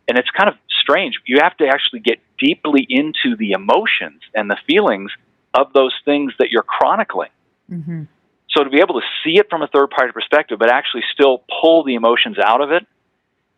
[0.08, 4.49] and it's kind of strange you have to actually get deeply into the emotions and
[4.49, 5.12] the feelings
[5.53, 7.32] of those things that you're chronicling
[7.71, 8.03] mm-hmm.
[8.51, 11.43] So to be able to see it from a third party perspective but actually still
[11.62, 12.85] pull the emotions out of it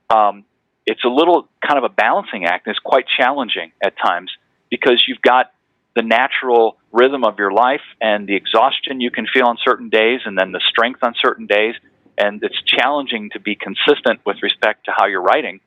[0.10, 0.46] um,
[0.86, 4.32] it's a little kind of a balancing act and it's quite challenging at times
[4.70, 5.54] because you've got
[5.96, 10.22] the natural rhythm of your life and the exhaustion you can feel on certain days
[10.26, 11.76] and then the strength on certain days
[12.18, 15.60] and it's challenging to be consistent with respect to how you're writing.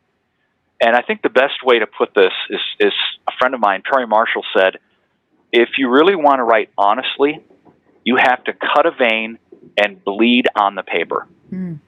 [0.80, 2.92] And i think the best way to put this is, is
[3.28, 4.78] a friend of mine perry marshall said
[5.52, 7.40] if you really want to write honestly
[8.04, 9.38] you have to cut a vein
[9.76, 11.78] and bleed on the paper Mm.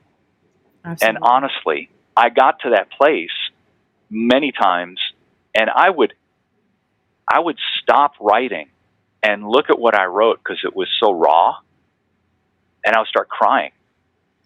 [1.02, 3.30] and honestly, I got to that place
[4.10, 5.00] many times
[5.54, 6.12] and I would
[7.28, 8.68] I would stop writing
[9.22, 11.56] and look at what I wrote because it was so raw
[12.84, 13.72] and I would start crying.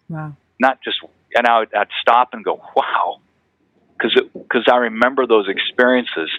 [0.09, 0.35] wow.
[0.59, 0.97] Not just
[1.35, 3.19] and I would I'd stop and go, "Wow."
[4.01, 4.15] Cuz
[4.49, 6.29] cuz I remember those experiences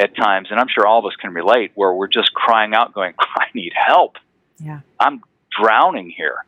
[0.00, 2.92] at times and I'm sure all of us can relate where we're just crying out
[2.92, 4.16] going, "I need help."
[4.62, 4.80] Yeah.
[5.00, 5.22] I'm
[5.60, 6.44] drowning here.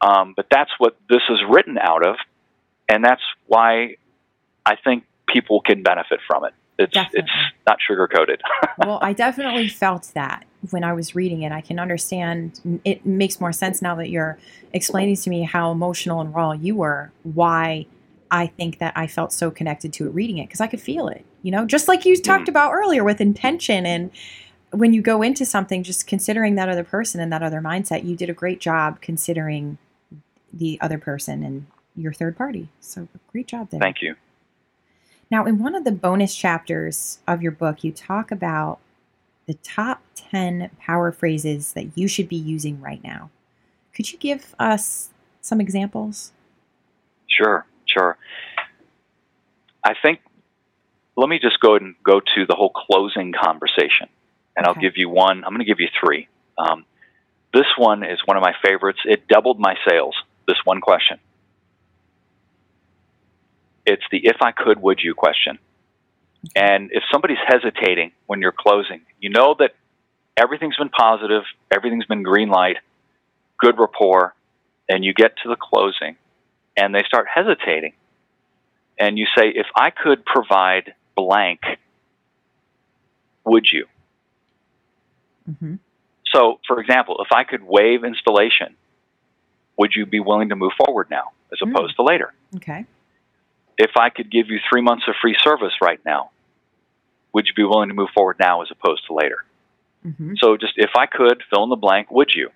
[0.00, 2.16] Um, but that's what this is written out of,
[2.88, 3.96] and that's why
[4.64, 6.52] I think people can benefit from it.
[6.78, 7.20] It's Definitely.
[7.20, 8.42] it's not sugar coated.
[8.78, 11.52] well, I definitely felt that when I was reading it.
[11.52, 12.60] I can understand.
[12.84, 14.38] It makes more sense now that you're
[14.74, 17.12] explaining to me how emotional and raw you were.
[17.22, 17.86] Why
[18.30, 21.08] I think that I felt so connected to it reading it because I could feel
[21.08, 21.24] it.
[21.42, 24.10] You know, just like you talked about earlier with intention and
[24.76, 28.04] when you go into something, just considering that other person and that other mindset.
[28.04, 29.78] You did a great job considering
[30.52, 32.68] the other person and your third party.
[32.80, 33.80] So great job there.
[33.80, 34.16] Thank you.
[35.30, 38.78] Now, in one of the bonus chapters of your book, you talk about
[39.46, 43.30] the top 10 power phrases that you should be using right now.
[43.94, 45.10] Could you give us
[45.40, 46.32] some examples?
[47.28, 48.18] Sure, sure.
[49.82, 50.20] I think
[51.16, 54.08] let me just go ahead and go to the whole closing conversation,
[54.56, 55.44] and I'll give you one.
[55.44, 56.28] I'm going to give you three.
[56.58, 56.84] Um,
[57.52, 59.00] this one is one of my favorites.
[59.04, 60.14] It doubled my sales.
[60.46, 61.18] This one question.
[63.84, 65.58] It's the if I could, would you question.
[66.54, 69.74] And if somebody's hesitating when you're closing, you know that
[70.36, 71.42] everything's been positive,
[71.74, 72.76] everything's been green light,
[73.58, 74.34] good rapport,
[74.88, 76.16] and you get to the closing
[76.76, 77.94] and they start hesitating.
[78.98, 81.60] And you say, if I could provide blank,
[83.44, 83.86] would you?
[85.50, 85.74] Mm-hmm.
[86.34, 88.76] So, for example, if I could waive installation,
[89.78, 91.70] would you be willing to move forward now as Mm.
[91.72, 92.34] opposed to later?
[92.56, 92.84] Okay.
[93.78, 96.30] If I could give you three months of free service right now,
[97.32, 99.44] would you be willing to move forward now as opposed to later?
[100.04, 100.34] Mm-hmm.
[100.38, 102.50] So, just if I could fill in the blank, would you?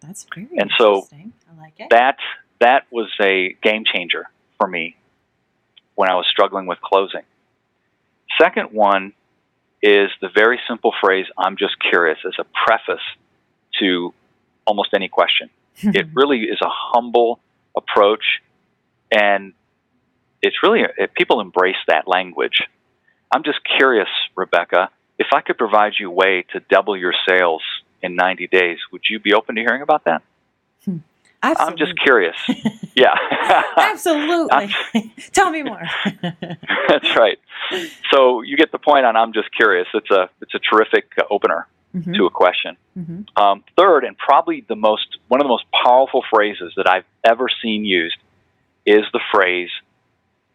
[0.00, 1.88] That's very And so- I like it.
[1.90, 2.18] That
[2.60, 4.96] that was a game changer for me
[5.94, 7.22] when I was struggling with closing.
[8.40, 9.12] Second one
[9.86, 13.04] is the very simple phrase "I'm just curious" as a preface
[13.80, 14.12] to
[14.66, 15.50] almost any question.
[15.80, 15.90] Hmm.
[15.94, 17.38] it really is a humble
[17.76, 18.42] approach,
[19.10, 19.52] and
[20.42, 22.62] it's really it, people embrace that language.
[23.32, 27.62] I'm just curious, Rebecca, if I could provide you a way to double your sales
[28.02, 28.78] in 90 days.
[28.92, 30.22] Would you be open to hearing about that?
[31.58, 31.72] Absolutely.
[31.72, 32.36] I'm just curious.
[32.94, 33.14] yeah.
[33.76, 34.74] Absolutely.
[35.32, 35.82] Tell me more.
[36.88, 37.38] That's right.
[38.12, 39.86] So you get the point on I'm just curious.
[39.94, 42.76] It's a it's a terrific opener Mhm, to a question.
[42.98, 43.26] mhm.
[43.40, 47.46] Um, third, and probably the most one of the most powerful phrases that I've ever
[47.62, 48.16] seen used
[48.84, 49.70] is the phrase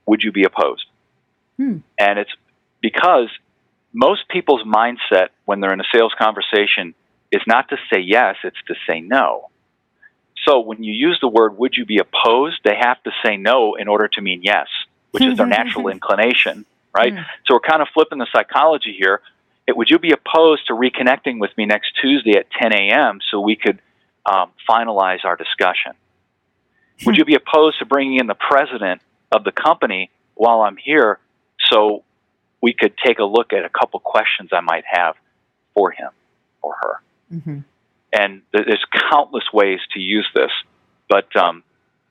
[0.06, 0.86] "Would you be opposed?"
[1.58, 1.77] Hmm.
[1.97, 2.32] And it's
[2.82, 3.30] because
[3.93, 6.93] most people's mindset when they're in a sales conversation
[7.32, 9.49] is not to say yes; it's to say no.
[10.45, 13.75] So when you use the word "Would you be opposed?" they have to say no
[13.75, 14.67] in order to mean yes,
[15.12, 17.13] which is their natural inclination, right?
[17.13, 17.21] Hmm.
[17.45, 19.21] So we're kind of flipping the psychology here.
[19.67, 23.19] It, would you be opposed to reconnecting with me next Tuesday at 10 a.m.
[23.30, 23.80] so we could
[24.25, 25.93] um, finalize our discussion?
[27.06, 29.01] Would you be opposed to bringing in the president
[29.32, 31.19] of the company while I'm here
[31.69, 32.04] so
[32.62, 35.15] we could take a look at a couple questions I might have
[35.73, 36.10] for him
[36.62, 37.01] or her?
[37.34, 37.63] Mhm.
[38.13, 40.52] And there's countless ways to use this,
[41.10, 41.63] but um,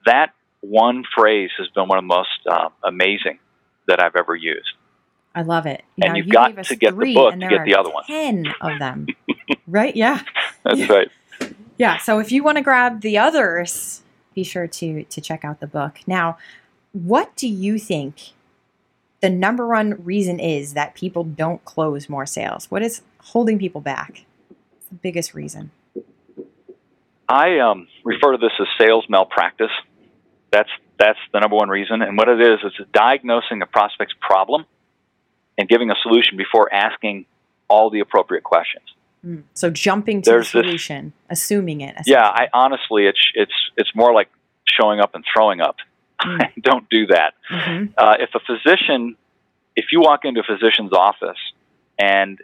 [0.06, 3.38] that one phrase has been one of the most uh, amazing
[3.86, 4.68] that I've ever used.
[5.34, 5.84] I love it.
[6.02, 8.04] And you've you got to get the book to get the other one.
[8.04, 9.06] Ten of them.
[9.66, 9.94] right?
[9.94, 10.22] Yeah.
[10.64, 10.92] That's Yeah.
[10.92, 11.08] right.
[11.78, 11.96] Yeah.
[11.98, 14.02] So if you want to grab the others,
[14.34, 16.00] be sure to to check out the book.
[16.06, 16.36] Now,
[16.92, 18.32] what do you think
[19.20, 22.70] the number one reason is that people don't close more sales?
[22.70, 24.24] What is holding people back?
[24.76, 25.70] It's the biggest reason.
[27.30, 29.70] I um, refer to this as sales malpractice.
[30.50, 32.02] That's that's the number one reason.
[32.02, 34.66] And what it is is diagnosing a prospect's problem
[35.56, 37.26] and giving a solution before asking
[37.68, 38.84] all the appropriate questions.
[39.24, 39.44] Mm.
[39.54, 41.94] So jumping to There's the this- solution, assuming it.
[42.06, 44.28] Yeah, I honestly, it's it's it's more like
[44.68, 45.76] showing up and throwing up.
[46.20, 46.50] Mm.
[46.62, 47.34] Don't do that.
[47.48, 47.94] Mhm.
[47.96, 49.16] uh, if a physician,
[49.76, 51.38] if you walk into a physician's office
[51.96, 52.40] and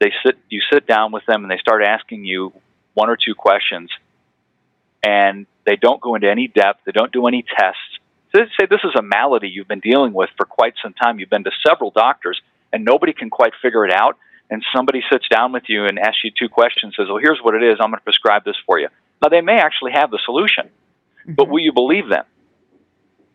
[0.00, 2.52] they sit, you sit down with them and they start asking you
[2.96, 3.90] one or two questions,
[5.02, 7.98] and they don't go into any depth, they don't do any tests.
[8.32, 11.18] So they say this is a malady you've been dealing with for quite some time.
[11.20, 12.40] You've been to several doctors,
[12.72, 14.16] and nobody can quite figure it out.
[14.50, 17.54] And somebody sits down with you and asks you two questions, says, "Well, here's what
[17.54, 17.76] it is.
[17.80, 18.88] I'm going to prescribe this for you."
[19.22, 20.70] Now they may actually have the solution,
[21.26, 21.50] but Mhm.
[21.50, 22.24] will you believe them?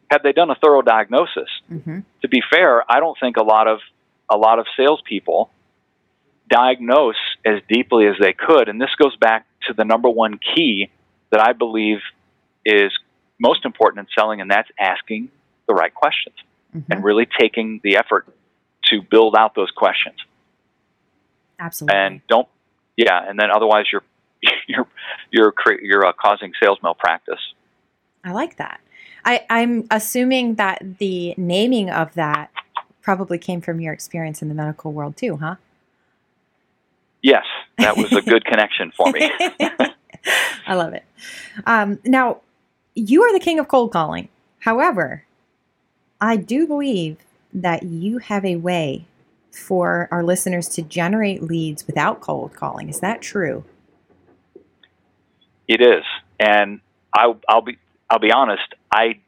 [0.10, 1.50] Have they done a thorough diagnosis?
[1.72, 2.04] Mhm.
[2.22, 3.80] to be fair, I don't think a lot of
[4.30, 5.50] a lot of salespeople
[6.50, 10.90] diagnose as deeply as they could, and this goes back to the number one key
[11.30, 12.00] that I believe
[12.66, 12.92] is
[13.40, 15.30] most important in selling, and that's asking
[15.68, 16.36] the right questions
[16.76, 16.86] Mhm.
[16.90, 18.28] and really taking the effort
[18.84, 20.16] to build out those questions.
[21.60, 21.98] Absolutely.
[21.98, 22.48] And don't,
[22.98, 24.04] yeah, and then otherwise you're
[24.68, 24.88] you're
[25.32, 27.54] you're you're uh, causing sales malpractice.
[28.24, 28.80] I like that.
[29.24, 32.50] I, I'm assuming that the naming of that
[33.02, 35.56] probably came from your experience in the medical world too, huh?
[37.22, 37.46] Yes,
[37.78, 39.32] that was a good connection for me.
[40.68, 41.04] I love it.
[41.66, 42.42] Um, now,
[42.96, 44.30] you are the king of cold calling.
[44.60, 45.26] However,
[46.20, 47.18] I do believe
[47.54, 49.06] that you have a way
[49.52, 52.90] for our listeners to generate leads without cold calling.
[52.90, 53.66] Is that true?
[55.68, 56.04] It is,
[56.40, 56.82] and
[57.16, 57.78] I, I'll be
[58.10, 58.74] I'll be honest.
[58.92, 59.20] I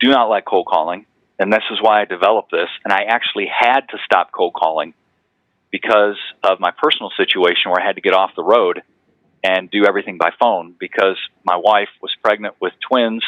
[0.00, 1.06] do not like cold calling,
[1.38, 2.68] and this is why I developed this.
[2.84, 4.94] And I actually had to stop cold calling
[5.72, 8.82] because of my personal situation where I had to get off the road
[9.42, 13.24] and do everything by phone because my wife was pregnant with twins,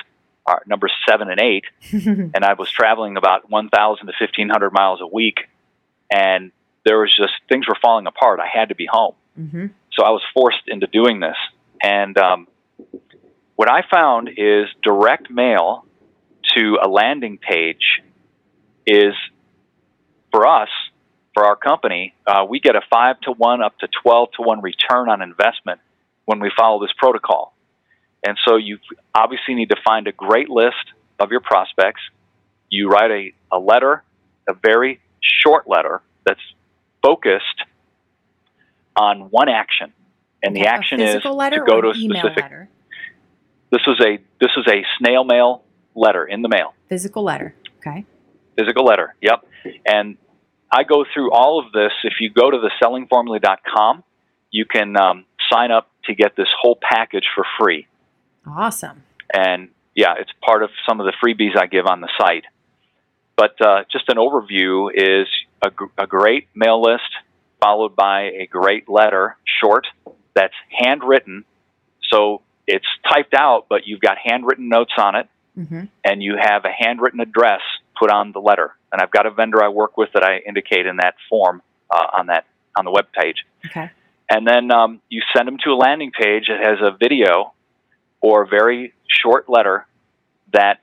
[0.46, 5.06] uh, numbers seven and eight, and I was traveling about 1,000 to 1,500 miles a
[5.06, 5.38] week,
[6.12, 6.52] and
[6.84, 8.38] there was just things were falling apart.
[8.38, 9.14] I had to be home.
[9.34, 11.36] hmm So I was forced into doing this.
[11.82, 12.46] And um,
[13.56, 15.84] what I found is direct mail
[16.54, 18.02] to a landing page
[18.86, 19.14] is
[20.30, 20.68] for us,
[21.34, 24.62] for our company, uh, we get a 5 to 1 up to 12 to 1
[24.62, 25.80] return on investment
[26.24, 27.54] when we follow this protocol.
[28.26, 28.78] And so you
[29.14, 32.00] obviously need to find a great list of your prospects.
[32.70, 34.02] You write a, a letter,
[34.48, 36.40] a very short letter that's
[37.02, 37.64] focused
[38.96, 39.92] on one action.
[40.42, 42.36] And the action is to go to a specific.
[42.36, 42.68] letter?
[43.70, 45.62] This is a this is a snail mail
[45.94, 47.54] letter in the mail, Physical letter.
[47.78, 48.04] Okay.
[48.56, 49.14] physical letter.
[49.20, 49.46] Yep.
[49.86, 50.16] And
[50.74, 51.92] I go through all of this.
[52.02, 54.02] If you go to the sellingformula.com,
[54.50, 57.86] you can um, sign up to get this whole package for free.
[58.44, 59.04] Awesome.
[59.32, 62.44] And yeah, it's part of some of the freebies I give on the site.
[63.36, 65.28] But uh, just an overview is
[65.62, 67.02] a, gr- a great mail list
[67.62, 69.86] followed by a great letter, short,
[70.34, 71.44] that's handwritten.
[72.12, 76.64] So it's typed out, but you've got handwritten notes on it, hmm and you have
[76.64, 77.60] a handwritten address
[77.98, 78.74] put on the letter.
[78.92, 82.06] And I've got a vendor I work with that I indicate in that form uh,
[82.18, 83.90] on that on the web page Okay.
[84.28, 87.52] And then um, you send them to a landing page that has a video
[88.20, 89.86] or a very short letter
[90.52, 90.80] that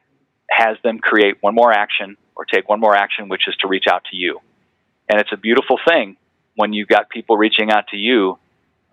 [0.49, 3.85] has them create one more action or take one more action, which is to reach
[3.89, 4.39] out to you.
[5.09, 6.17] And it's a beautiful thing
[6.55, 8.37] when you've got people reaching out to you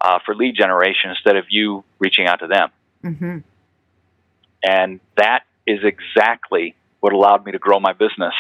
[0.01, 2.71] uh, for lead generation instead of you reaching out to them.
[3.05, 3.39] Mm-hmm.
[4.63, 8.35] And that is exactly what allowed me to grow my business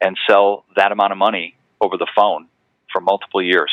[0.00, 2.46] and sell that amount of money over the phone
[2.92, 3.70] for multiple years.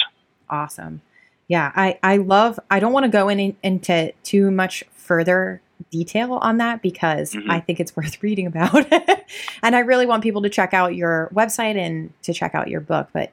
[0.49, 1.01] Awesome.
[1.47, 6.33] Yeah, I, I love, I don't want to go in, into too much further detail
[6.33, 7.49] on that because Mhm.
[7.49, 8.91] I think it's worth reading about.
[9.63, 12.81] and I really want people to check out your website and to check out your
[12.81, 13.09] book.
[13.13, 13.31] But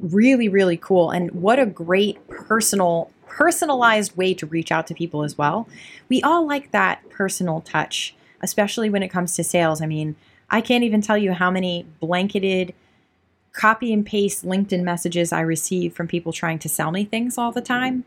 [0.00, 1.10] really, really cool.
[1.10, 5.68] And what a great personal, personalized way to reach out to people as well.
[6.08, 9.80] We all like that personal touch, especially when it comes to sales.
[9.80, 10.16] I mean,
[10.50, 12.74] I can't even tell you how many blanketed
[13.52, 17.52] copy and paste LinkedIn messages I receive from people trying to sell me things all
[17.52, 18.04] the time.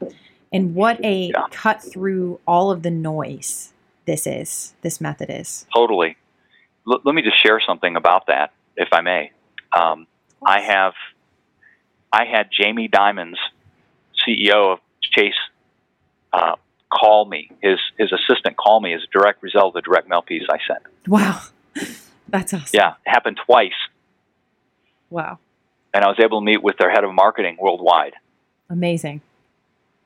[0.51, 1.45] And what a Yeah.
[1.51, 3.73] cut through all of the noise
[4.05, 5.65] this is, this method is.
[5.73, 6.15] Totally.
[6.87, 9.31] L- let me just share something about that, if I may.
[9.71, 10.05] Um,
[10.45, 10.93] I have,
[12.13, 13.39] I had Jamie Dimon's,
[14.27, 15.33] CEO of Chase,
[16.33, 16.55] uh,
[16.93, 17.49] call me.
[17.61, 20.57] His his assistant call me as a direct result of the direct mail piece I
[20.67, 20.83] sent.
[21.07, 21.41] Wow.
[22.29, 22.69] That's awesome.
[22.73, 23.71] Yeah, it happened twice,
[25.09, 25.39] Wow.
[25.93, 28.13] and I was able to meet with their head of marketing worldwide.
[28.69, 29.21] Amazing.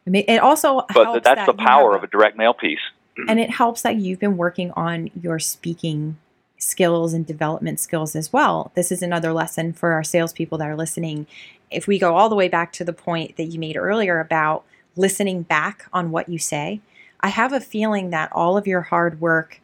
[0.05, 2.79] Ama- It also But that's that the power of a direct mail piece.
[3.29, 6.17] and it helps that you've been working on your speaking
[6.57, 8.71] skills and development skills as well.
[8.75, 11.25] This is another lesson for our salespeople that are listening.
[11.71, 14.65] If we go all the way back to the point that you made earlier about
[14.99, 16.81] listening back on what you say,
[17.21, 19.61] I have a feeling that all of your hard work,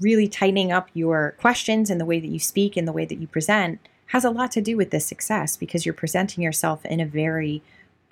[0.00, 3.18] really tightening up your questions and the way that you speak and the way that
[3.18, 6.98] you present, has a lot to do with this success because you're presenting yourself in
[6.98, 7.62] a very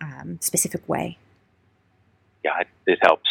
[0.01, 1.19] um, specific way.
[2.45, 3.29] Yeah, it, it helps.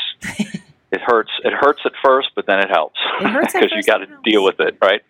[0.96, 1.32] it hurts.
[1.44, 4.08] It hurts at first, but then it helps It hurts at because you got to
[4.24, 5.02] deal with it, right?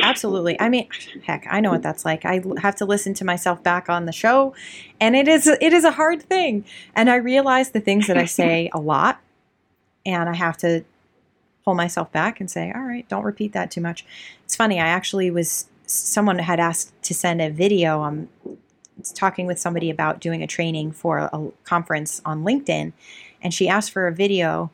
[0.00, 0.58] Absolutely.
[0.60, 0.88] I mean,
[1.24, 2.24] heck, I know what that's like.
[2.24, 4.54] I have to listen to myself back on the show,
[5.00, 6.64] and it is it is a hard thing.
[6.94, 9.20] And I realize the things that I say a lot,
[10.06, 10.84] and I have to
[11.64, 14.06] pull myself back and say, "All right, don't repeat that too much."
[14.44, 14.78] It's funny.
[14.78, 18.02] I actually was someone had asked to send a video.
[18.02, 18.28] I'm
[19.14, 22.92] talking with somebody about doing a training for a conference on LinkedIn,
[23.42, 24.70] and she asked for a video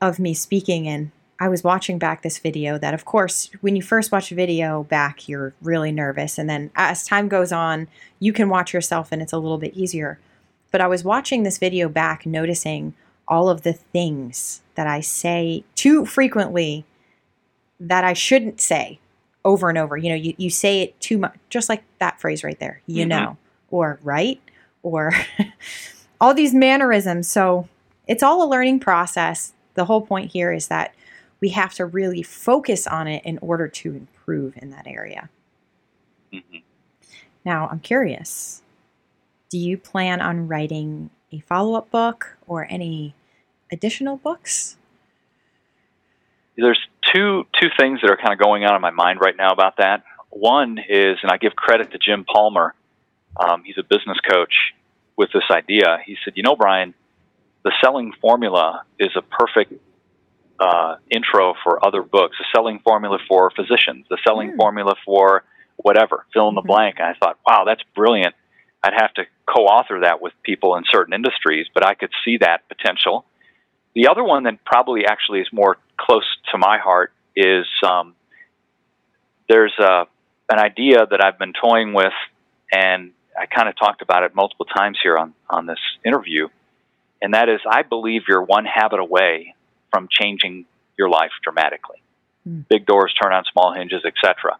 [0.00, 3.82] of me speaking and I was watching back this video that, of course, when you
[3.82, 6.36] first watch a video back, you're really nervous.
[6.36, 7.86] And then as time goes on,
[8.18, 10.18] you can watch yourself and it's a little bit easier.
[10.72, 12.94] But I was watching this video back, noticing
[13.28, 16.84] all of the things that I say too frequently
[17.78, 18.98] that I shouldn't say
[19.44, 19.96] over and over.
[19.96, 23.04] You know, you, you say it too much, just like that phrase right there, you
[23.04, 23.08] Mhm.
[23.10, 23.36] know,
[23.70, 24.40] or right,
[24.82, 25.12] or
[26.20, 27.28] all these mannerisms.
[27.30, 27.68] So
[28.08, 29.52] it's all a learning process.
[29.78, 30.92] The whole point here is that
[31.38, 35.30] we have to really focus on it in order to improve in that area.
[36.32, 36.40] hmm
[37.44, 38.60] Now, I'm curious
[39.50, 43.14] do you plan on writing a follow up book or any
[43.70, 44.78] additional books?
[46.56, 46.80] There's
[47.14, 49.76] two two things that are kind of going on in my mind right now about
[49.76, 50.02] that.
[50.30, 52.74] One is, and I give credit to Jim Palmer.
[53.36, 54.74] Um, he's a business coach
[55.16, 55.98] with this idea.
[56.04, 56.94] He said, "You know, Brian,
[57.68, 59.74] the selling formula is a perfect
[60.58, 62.34] uh, intro for other books.
[62.38, 64.56] The selling formula for physicians, the selling Hmm.
[64.56, 65.44] formula for
[65.76, 66.66] whatever, fill in the Mhm.
[66.66, 68.34] blank." And I thought, "Wow, that's brilliant."
[68.82, 72.66] I'd have to co-author that with people in certain industries, but I could see that
[72.68, 73.26] potential.
[73.92, 78.14] The other one that probably actually is more close to my heart is um,
[79.48, 80.06] there's a,
[80.50, 82.14] an idea that I've been toying with,
[82.72, 86.48] and I kind of talked about it multiple times here on, on this interview,
[87.20, 89.54] and that is I believe you're one habit away
[89.90, 90.66] from changing
[90.98, 92.02] your life dramatically.
[92.44, 92.60] Hmm.
[92.68, 94.58] Big doors turn on small hinges, etc.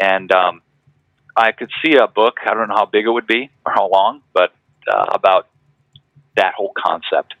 [0.00, 0.62] And um,
[1.36, 2.38] I could see a book.
[2.44, 4.52] I don't know how big it would be or how long, but
[4.88, 5.48] uh, about
[6.36, 7.34] that whole concept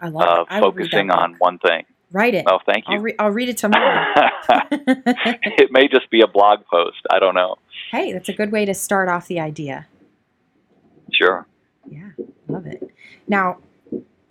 [0.00, 0.52] I love of it.
[0.52, 1.84] I will read that focusing on one thing.
[2.10, 2.46] Write it.
[2.48, 3.00] Oh, thank I'll, you.
[3.00, 4.14] re- I'll read it tomorrow.
[4.70, 6.98] it may just be a blog post.
[7.10, 7.56] I don't know.
[7.90, 9.86] hey, that's a good way to start off the idea.
[11.12, 11.46] Sure.
[11.90, 12.10] Yeah,
[12.48, 12.82] love it.
[13.26, 13.58] Now,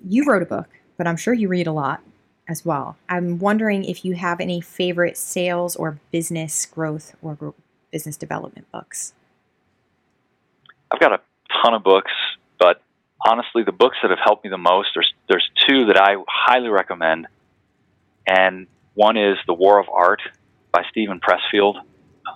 [0.10, 2.02] you wrote a book, but I'm sure you read a lot
[2.48, 2.98] as well.
[3.10, 7.54] I'm wondering if you have any favorite sales or business growth or
[7.92, 9.14] business development books.
[10.90, 11.20] I've got a
[11.62, 12.12] ton of books,
[12.60, 12.82] but
[13.26, 16.70] honestly, the books that have helped me the most, there's, there's two that I highly
[16.70, 17.28] recommend.
[18.26, 20.22] And one is The War of Art
[20.72, 21.76] by Steven Pressfield.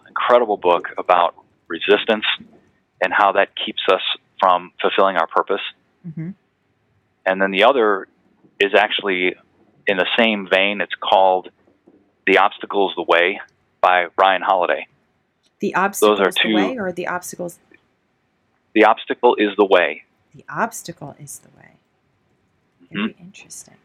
[0.07, 1.35] Incredible book about
[1.67, 2.25] resistance
[3.01, 4.01] and how that keeps us
[4.39, 5.61] from fulfilling our purpose.
[6.07, 6.31] Mm-hmm.
[7.25, 8.07] And then the other
[8.59, 9.35] is actually
[9.87, 10.81] in the same vein.
[10.81, 11.49] It's called
[12.25, 13.39] The Obstacles the Way
[13.81, 14.87] by Ryan Holiday.
[15.59, 17.59] The obstacle are two- the way, or the obstacles.
[18.73, 20.03] The Obstacle is the Way.
[20.33, 21.71] The obstacle is the way.
[22.89, 23.75] Very interesting.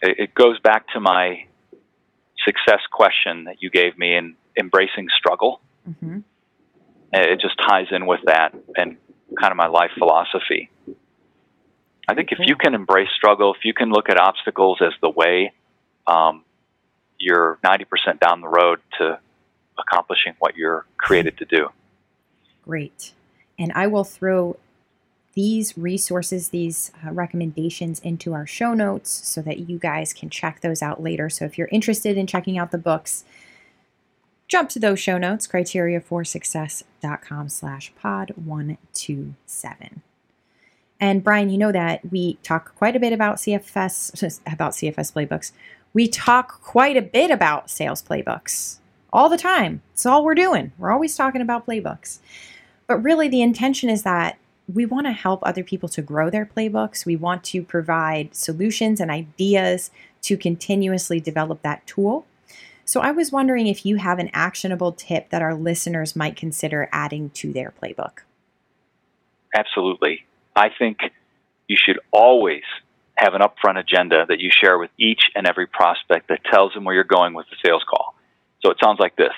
[0.00, 1.46] It, it goes back to my
[2.44, 5.60] success question that you gave me in embracing struggle.
[5.88, 6.20] Mm-hmm.
[7.12, 8.96] It just ties in with that and
[9.40, 10.70] kind of my life philosophy.
[12.12, 15.08] I think if you can embrace struggle, if you can look at obstacles as the
[15.08, 15.54] way,
[16.06, 16.44] um,
[17.18, 19.18] you're 90% down the road to
[19.78, 21.70] accomplishing what you're created to do.
[22.64, 23.14] Great.
[23.58, 24.58] And I will throw
[25.32, 30.60] these resources, these uh, recommendations into our show notes so that you guys can check
[30.60, 31.30] those out later.
[31.30, 33.24] So if you're interested in checking out the books,
[34.48, 40.02] jump to those show notes, criteriaforsuccess.com slash pod 127.
[41.02, 45.50] And Brian, you know that we talk quite a bit about CFS, about CFS playbooks.
[45.92, 48.78] We talk quite a bit about sales playbooks
[49.12, 49.82] all the time.
[49.94, 50.70] It's all we're doing.
[50.78, 52.20] We're always talking about playbooks.
[52.86, 54.38] But really, the intention is that
[54.72, 57.04] we want to help other people to grow their playbooks.
[57.04, 59.90] We want to provide solutions and ideas
[60.22, 62.26] to continuously develop that tool.
[62.84, 66.88] So, I was wondering if you have an actionable tip that our listeners might consider
[66.92, 68.20] adding to their playbook.
[69.52, 70.26] Absolutely.
[70.54, 70.98] I think
[71.68, 72.62] you should always
[73.14, 76.84] have an upfront agenda that you share with each and every prospect that tells them
[76.84, 78.14] where you're going with the sales call.
[78.62, 79.32] So it sounds like this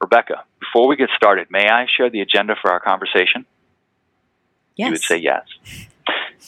[0.00, 3.44] Rebecca, before we get started, may I share the agenda for our conversation?
[4.76, 4.86] Yes.
[4.86, 5.44] You would say yes.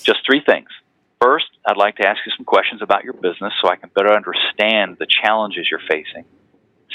[0.03, 0.69] Just three things.
[1.21, 4.13] First, I'd like to ask you some questions about your business so I can better
[4.13, 6.25] understand the challenges you're facing.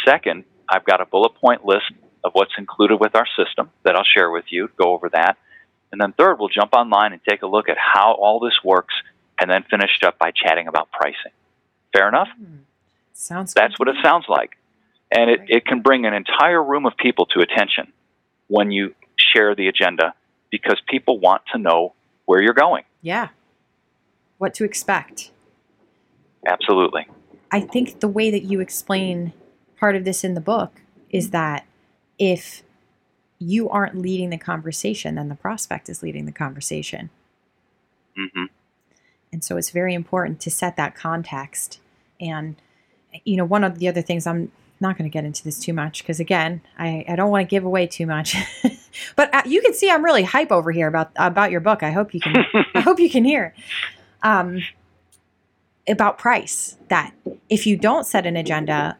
[0.03, 1.91] Second, I've got a bullet point list
[2.23, 5.37] of what's included with our system that I'll share with you, go over that.
[5.91, 8.93] And then third, we'll jump online and take a look at how all this works
[9.39, 11.31] and then finish up by chatting about pricing.
[11.93, 12.29] Fair enough?
[12.37, 12.57] Hmm.
[13.13, 14.57] Sounds That's good what it sounds like.
[15.11, 17.91] And it, it can bring an entire room of people to attention
[18.47, 20.13] when you share the agenda
[20.51, 21.93] because people want to know
[22.25, 22.83] where you're going.
[23.01, 23.29] Yeah.
[24.37, 25.31] What to expect.
[26.45, 27.07] Absolutely.
[27.51, 29.33] I think the way that you explain
[29.79, 31.65] part of this in the book is that
[32.19, 32.63] if
[33.39, 37.09] you aren't leading the conversation, then the prospect is leading the conversation.
[38.15, 38.45] hmm
[39.31, 41.79] And so it's very important to set that context.
[42.19, 42.55] And,
[43.23, 45.73] you know, one of the other things I'm not going to get into this too
[45.73, 48.35] much because, again, I, I don't want to give away too much.
[49.15, 51.83] but uh, you can see I'm really hype over here about about your book.
[51.83, 52.35] I hope you can
[52.73, 53.53] I hope you can hear.
[54.23, 54.63] Um,
[55.87, 57.13] about price that
[57.49, 58.97] if you don't set an agenda,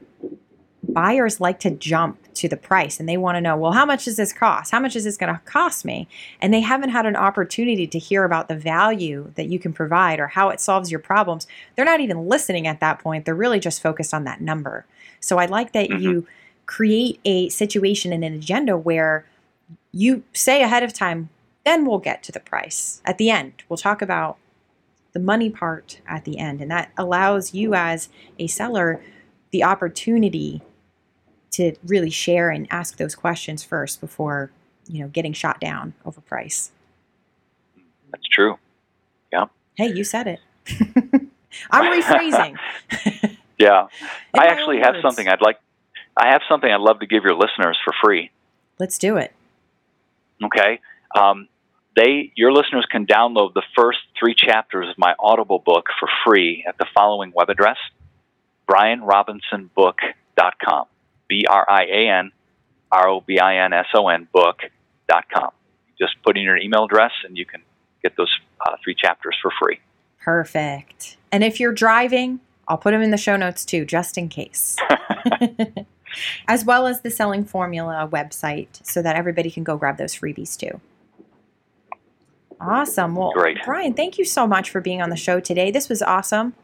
[0.88, 4.06] buyers like to jump to the price and they want to know, well, how much
[4.06, 4.72] does this cost?
[4.72, 6.08] How much is this going to cost me?
[6.42, 10.20] And they haven't had an opportunity to hear about the value that you can provide
[10.20, 11.48] or how it solves your problems.
[11.76, 13.26] They're not even listening at that point.
[13.26, 14.86] They're really just focused on that number.
[15.20, 16.02] So I like that Mhm.
[16.02, 16.28] you
[16.66, 19.26] create a situation and an agenda where
[19.92, 21.30] you say ahead of time,
[21.66, 23.64] then we'll get to the price at the end.
[23.68, 24.38] We'll talk about
[25.14, 26.62] the money part at the end.
[26.62, 29.02] And that allows you as a seller
[29.52, 30.62] the opportunity
[31.58, 34.50] to really share and ask those questions first before,
[34.88, 36.72] you know, getting shot down over price.
[38.12, 38.58] That's true.
[39.32, 39.46] Yeah.
[39.76, 40.40] Hey, you said it.
[41.72, 42.58] I'm rephrasing.
[43.60, 43.88] Yeah.
[44.36, 45.02] In I actually have words.
[45.02, 45.58] something I'd like
[46.16, 48.30] I have something I'd love to give your listeners for free.
[48.80, 49.34] Let's do it.
[50.44, 50.80] Okay.
[51.20, 51.48] Um,
[51.96, 56.64] they, your listeners can download the first three chapters of my Audible book for free
[56.68, 57.78] at the following web address:
[58.70, 60.86] brianrobinsonbook.com.
[61.28, 62.32] B R I A N
[62.92, 65.52] R O B I N S O N book.com.
[66.00, 67.62] Just put in your email address, and you can
[68.04, 68.32] get those
[68.66, 69.80] uh, three chapters for free.
[70.22, 71.18] Perfect.
[71.32, 74.78] And if you're driving, I'll put them in the show notes too, just in case.
[76.48, 80.58] as well as the Selling Formula website so that everybody can go grab those freebies
[80.58, 80.80] too.
[82.60, 83.16] Awesome.
[83.16, 83.58] Well, Great.
[83.64, 85.70] Brian, thank you so much for being on the show today.
[85.70, 86.56] This was awesome.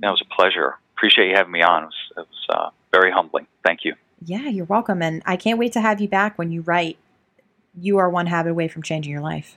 [0.00, 0.78] That was a pleasure.
[1.02, 1.82] Appreciate you having me on.
[1.82, 3.48] It was, it was uh, very humbling.
[3.66, 3.96] Thank you.
[4.24, 5.02] Yeah, you're welcome.
[5.02, 6.96] And I can't wait to have you back when you write
[7.76, 9.56] You Are One Habit Away from Changing Your Life.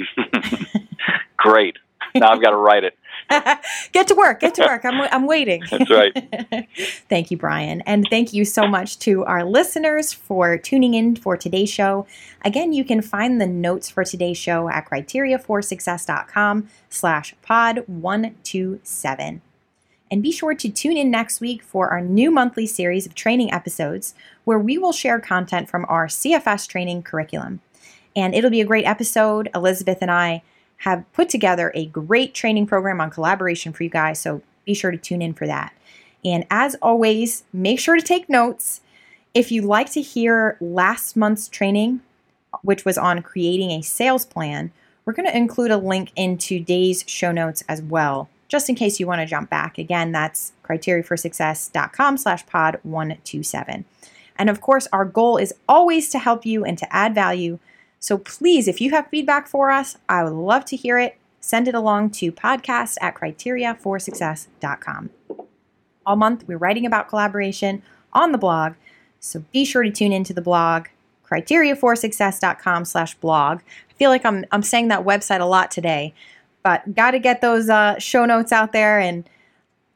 [1.36, 1.76] Great.
[2.16, 2.98] Now I've got to write it.
[3.92, 4.40] get to work.
[4.40, 4.84] Get to work.
[4.84, 5.62] I'm, I'm waiting.
[5.70, 6.66] That's right.
[7.08, 7.82] thank you, Brian.
[7.82, 12.08] And thank you so much to our listeners for tuning in for today's show.
[12.44, 19.42] Again, you can find the notes for today's show at criteriaforsuccess.com slash pod 127.
[20.10, 23.52] And be sure to tune in next week for our new monthly series of training
[23.52, 27.60] episodes where we will share content from our CFS training curriculum.
[28.16, 29.48] And it'll be a great episode.
[29.54, 30.42] Elizabeth and I
[30.78, 34.90] have put together a great training program on collaboration for you guys, so be sure
[34.90, 35.72] to tune in for that.
[36.24, 38.80] And as always, make sure to take notes.
[39.32, 42.00] If you'd like to hear last month's training,
[42.62, 44.72] which was on creating a sales plan,
[45.04, 49.00] we're going to include a link in today's show notes as well, just in case
[49.00, 49.78] you want to jump back.
[49.78, 53.84] Again, that's criteriaforsuccess.com slash pod 127.
[54.36, 57.58] And of course, our goal is always to help you and to add value.
[58.00, 61.16] So please, if you have feedback for us, I would love to hear it.
[61.40, 65.10] Send it along to podcast at criteriaforsuccess.com.
[66.06, 67.82] All month, we're writing about collaboration
[68.12, 68.74] on the blog,
[69.20, 70.86] so be sure to tune into the blog,
[71.30, 73.60] criteriaforsuccess.com slash blog.
[73.90, 76.14] I feel like I'm, I'm saying that website a lot today,
[76.62, 79.28] but got to get those uh, show notes out there and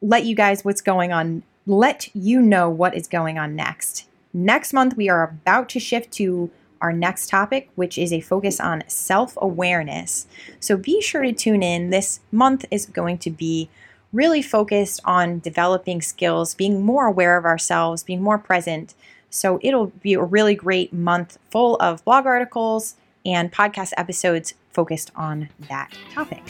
[0.01, 4.07] let you guys what's going on, let you know what is going on next.
[4.33, 6.51] Next month, we are about to shift to
[6.81, 10.27] our next topic, which is a focus on self awareness.
[10.61, 11.91] So be sure to tune in.
[11.91, 13.71] This month is going to be
[14.13, 18.95] really focused on developing skills, being more aware of ourselves, being more present.
[19.31, 25.11] So it'll be a really great month full of blog articles and podcast episodes focused
[25.17, 26.43] on that topic.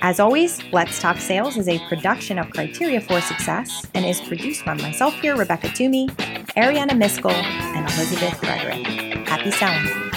[0.00, 4.64] As always, Let's Talk Sales is a production of Criteria for Success and is produced
[4.64, 6.08] by myself here, Rebecca Toomey,
[6.56, 8.86] Ariana Miskell, and Elizabeth Frederick.
[9.26, 10.07] Happy selling!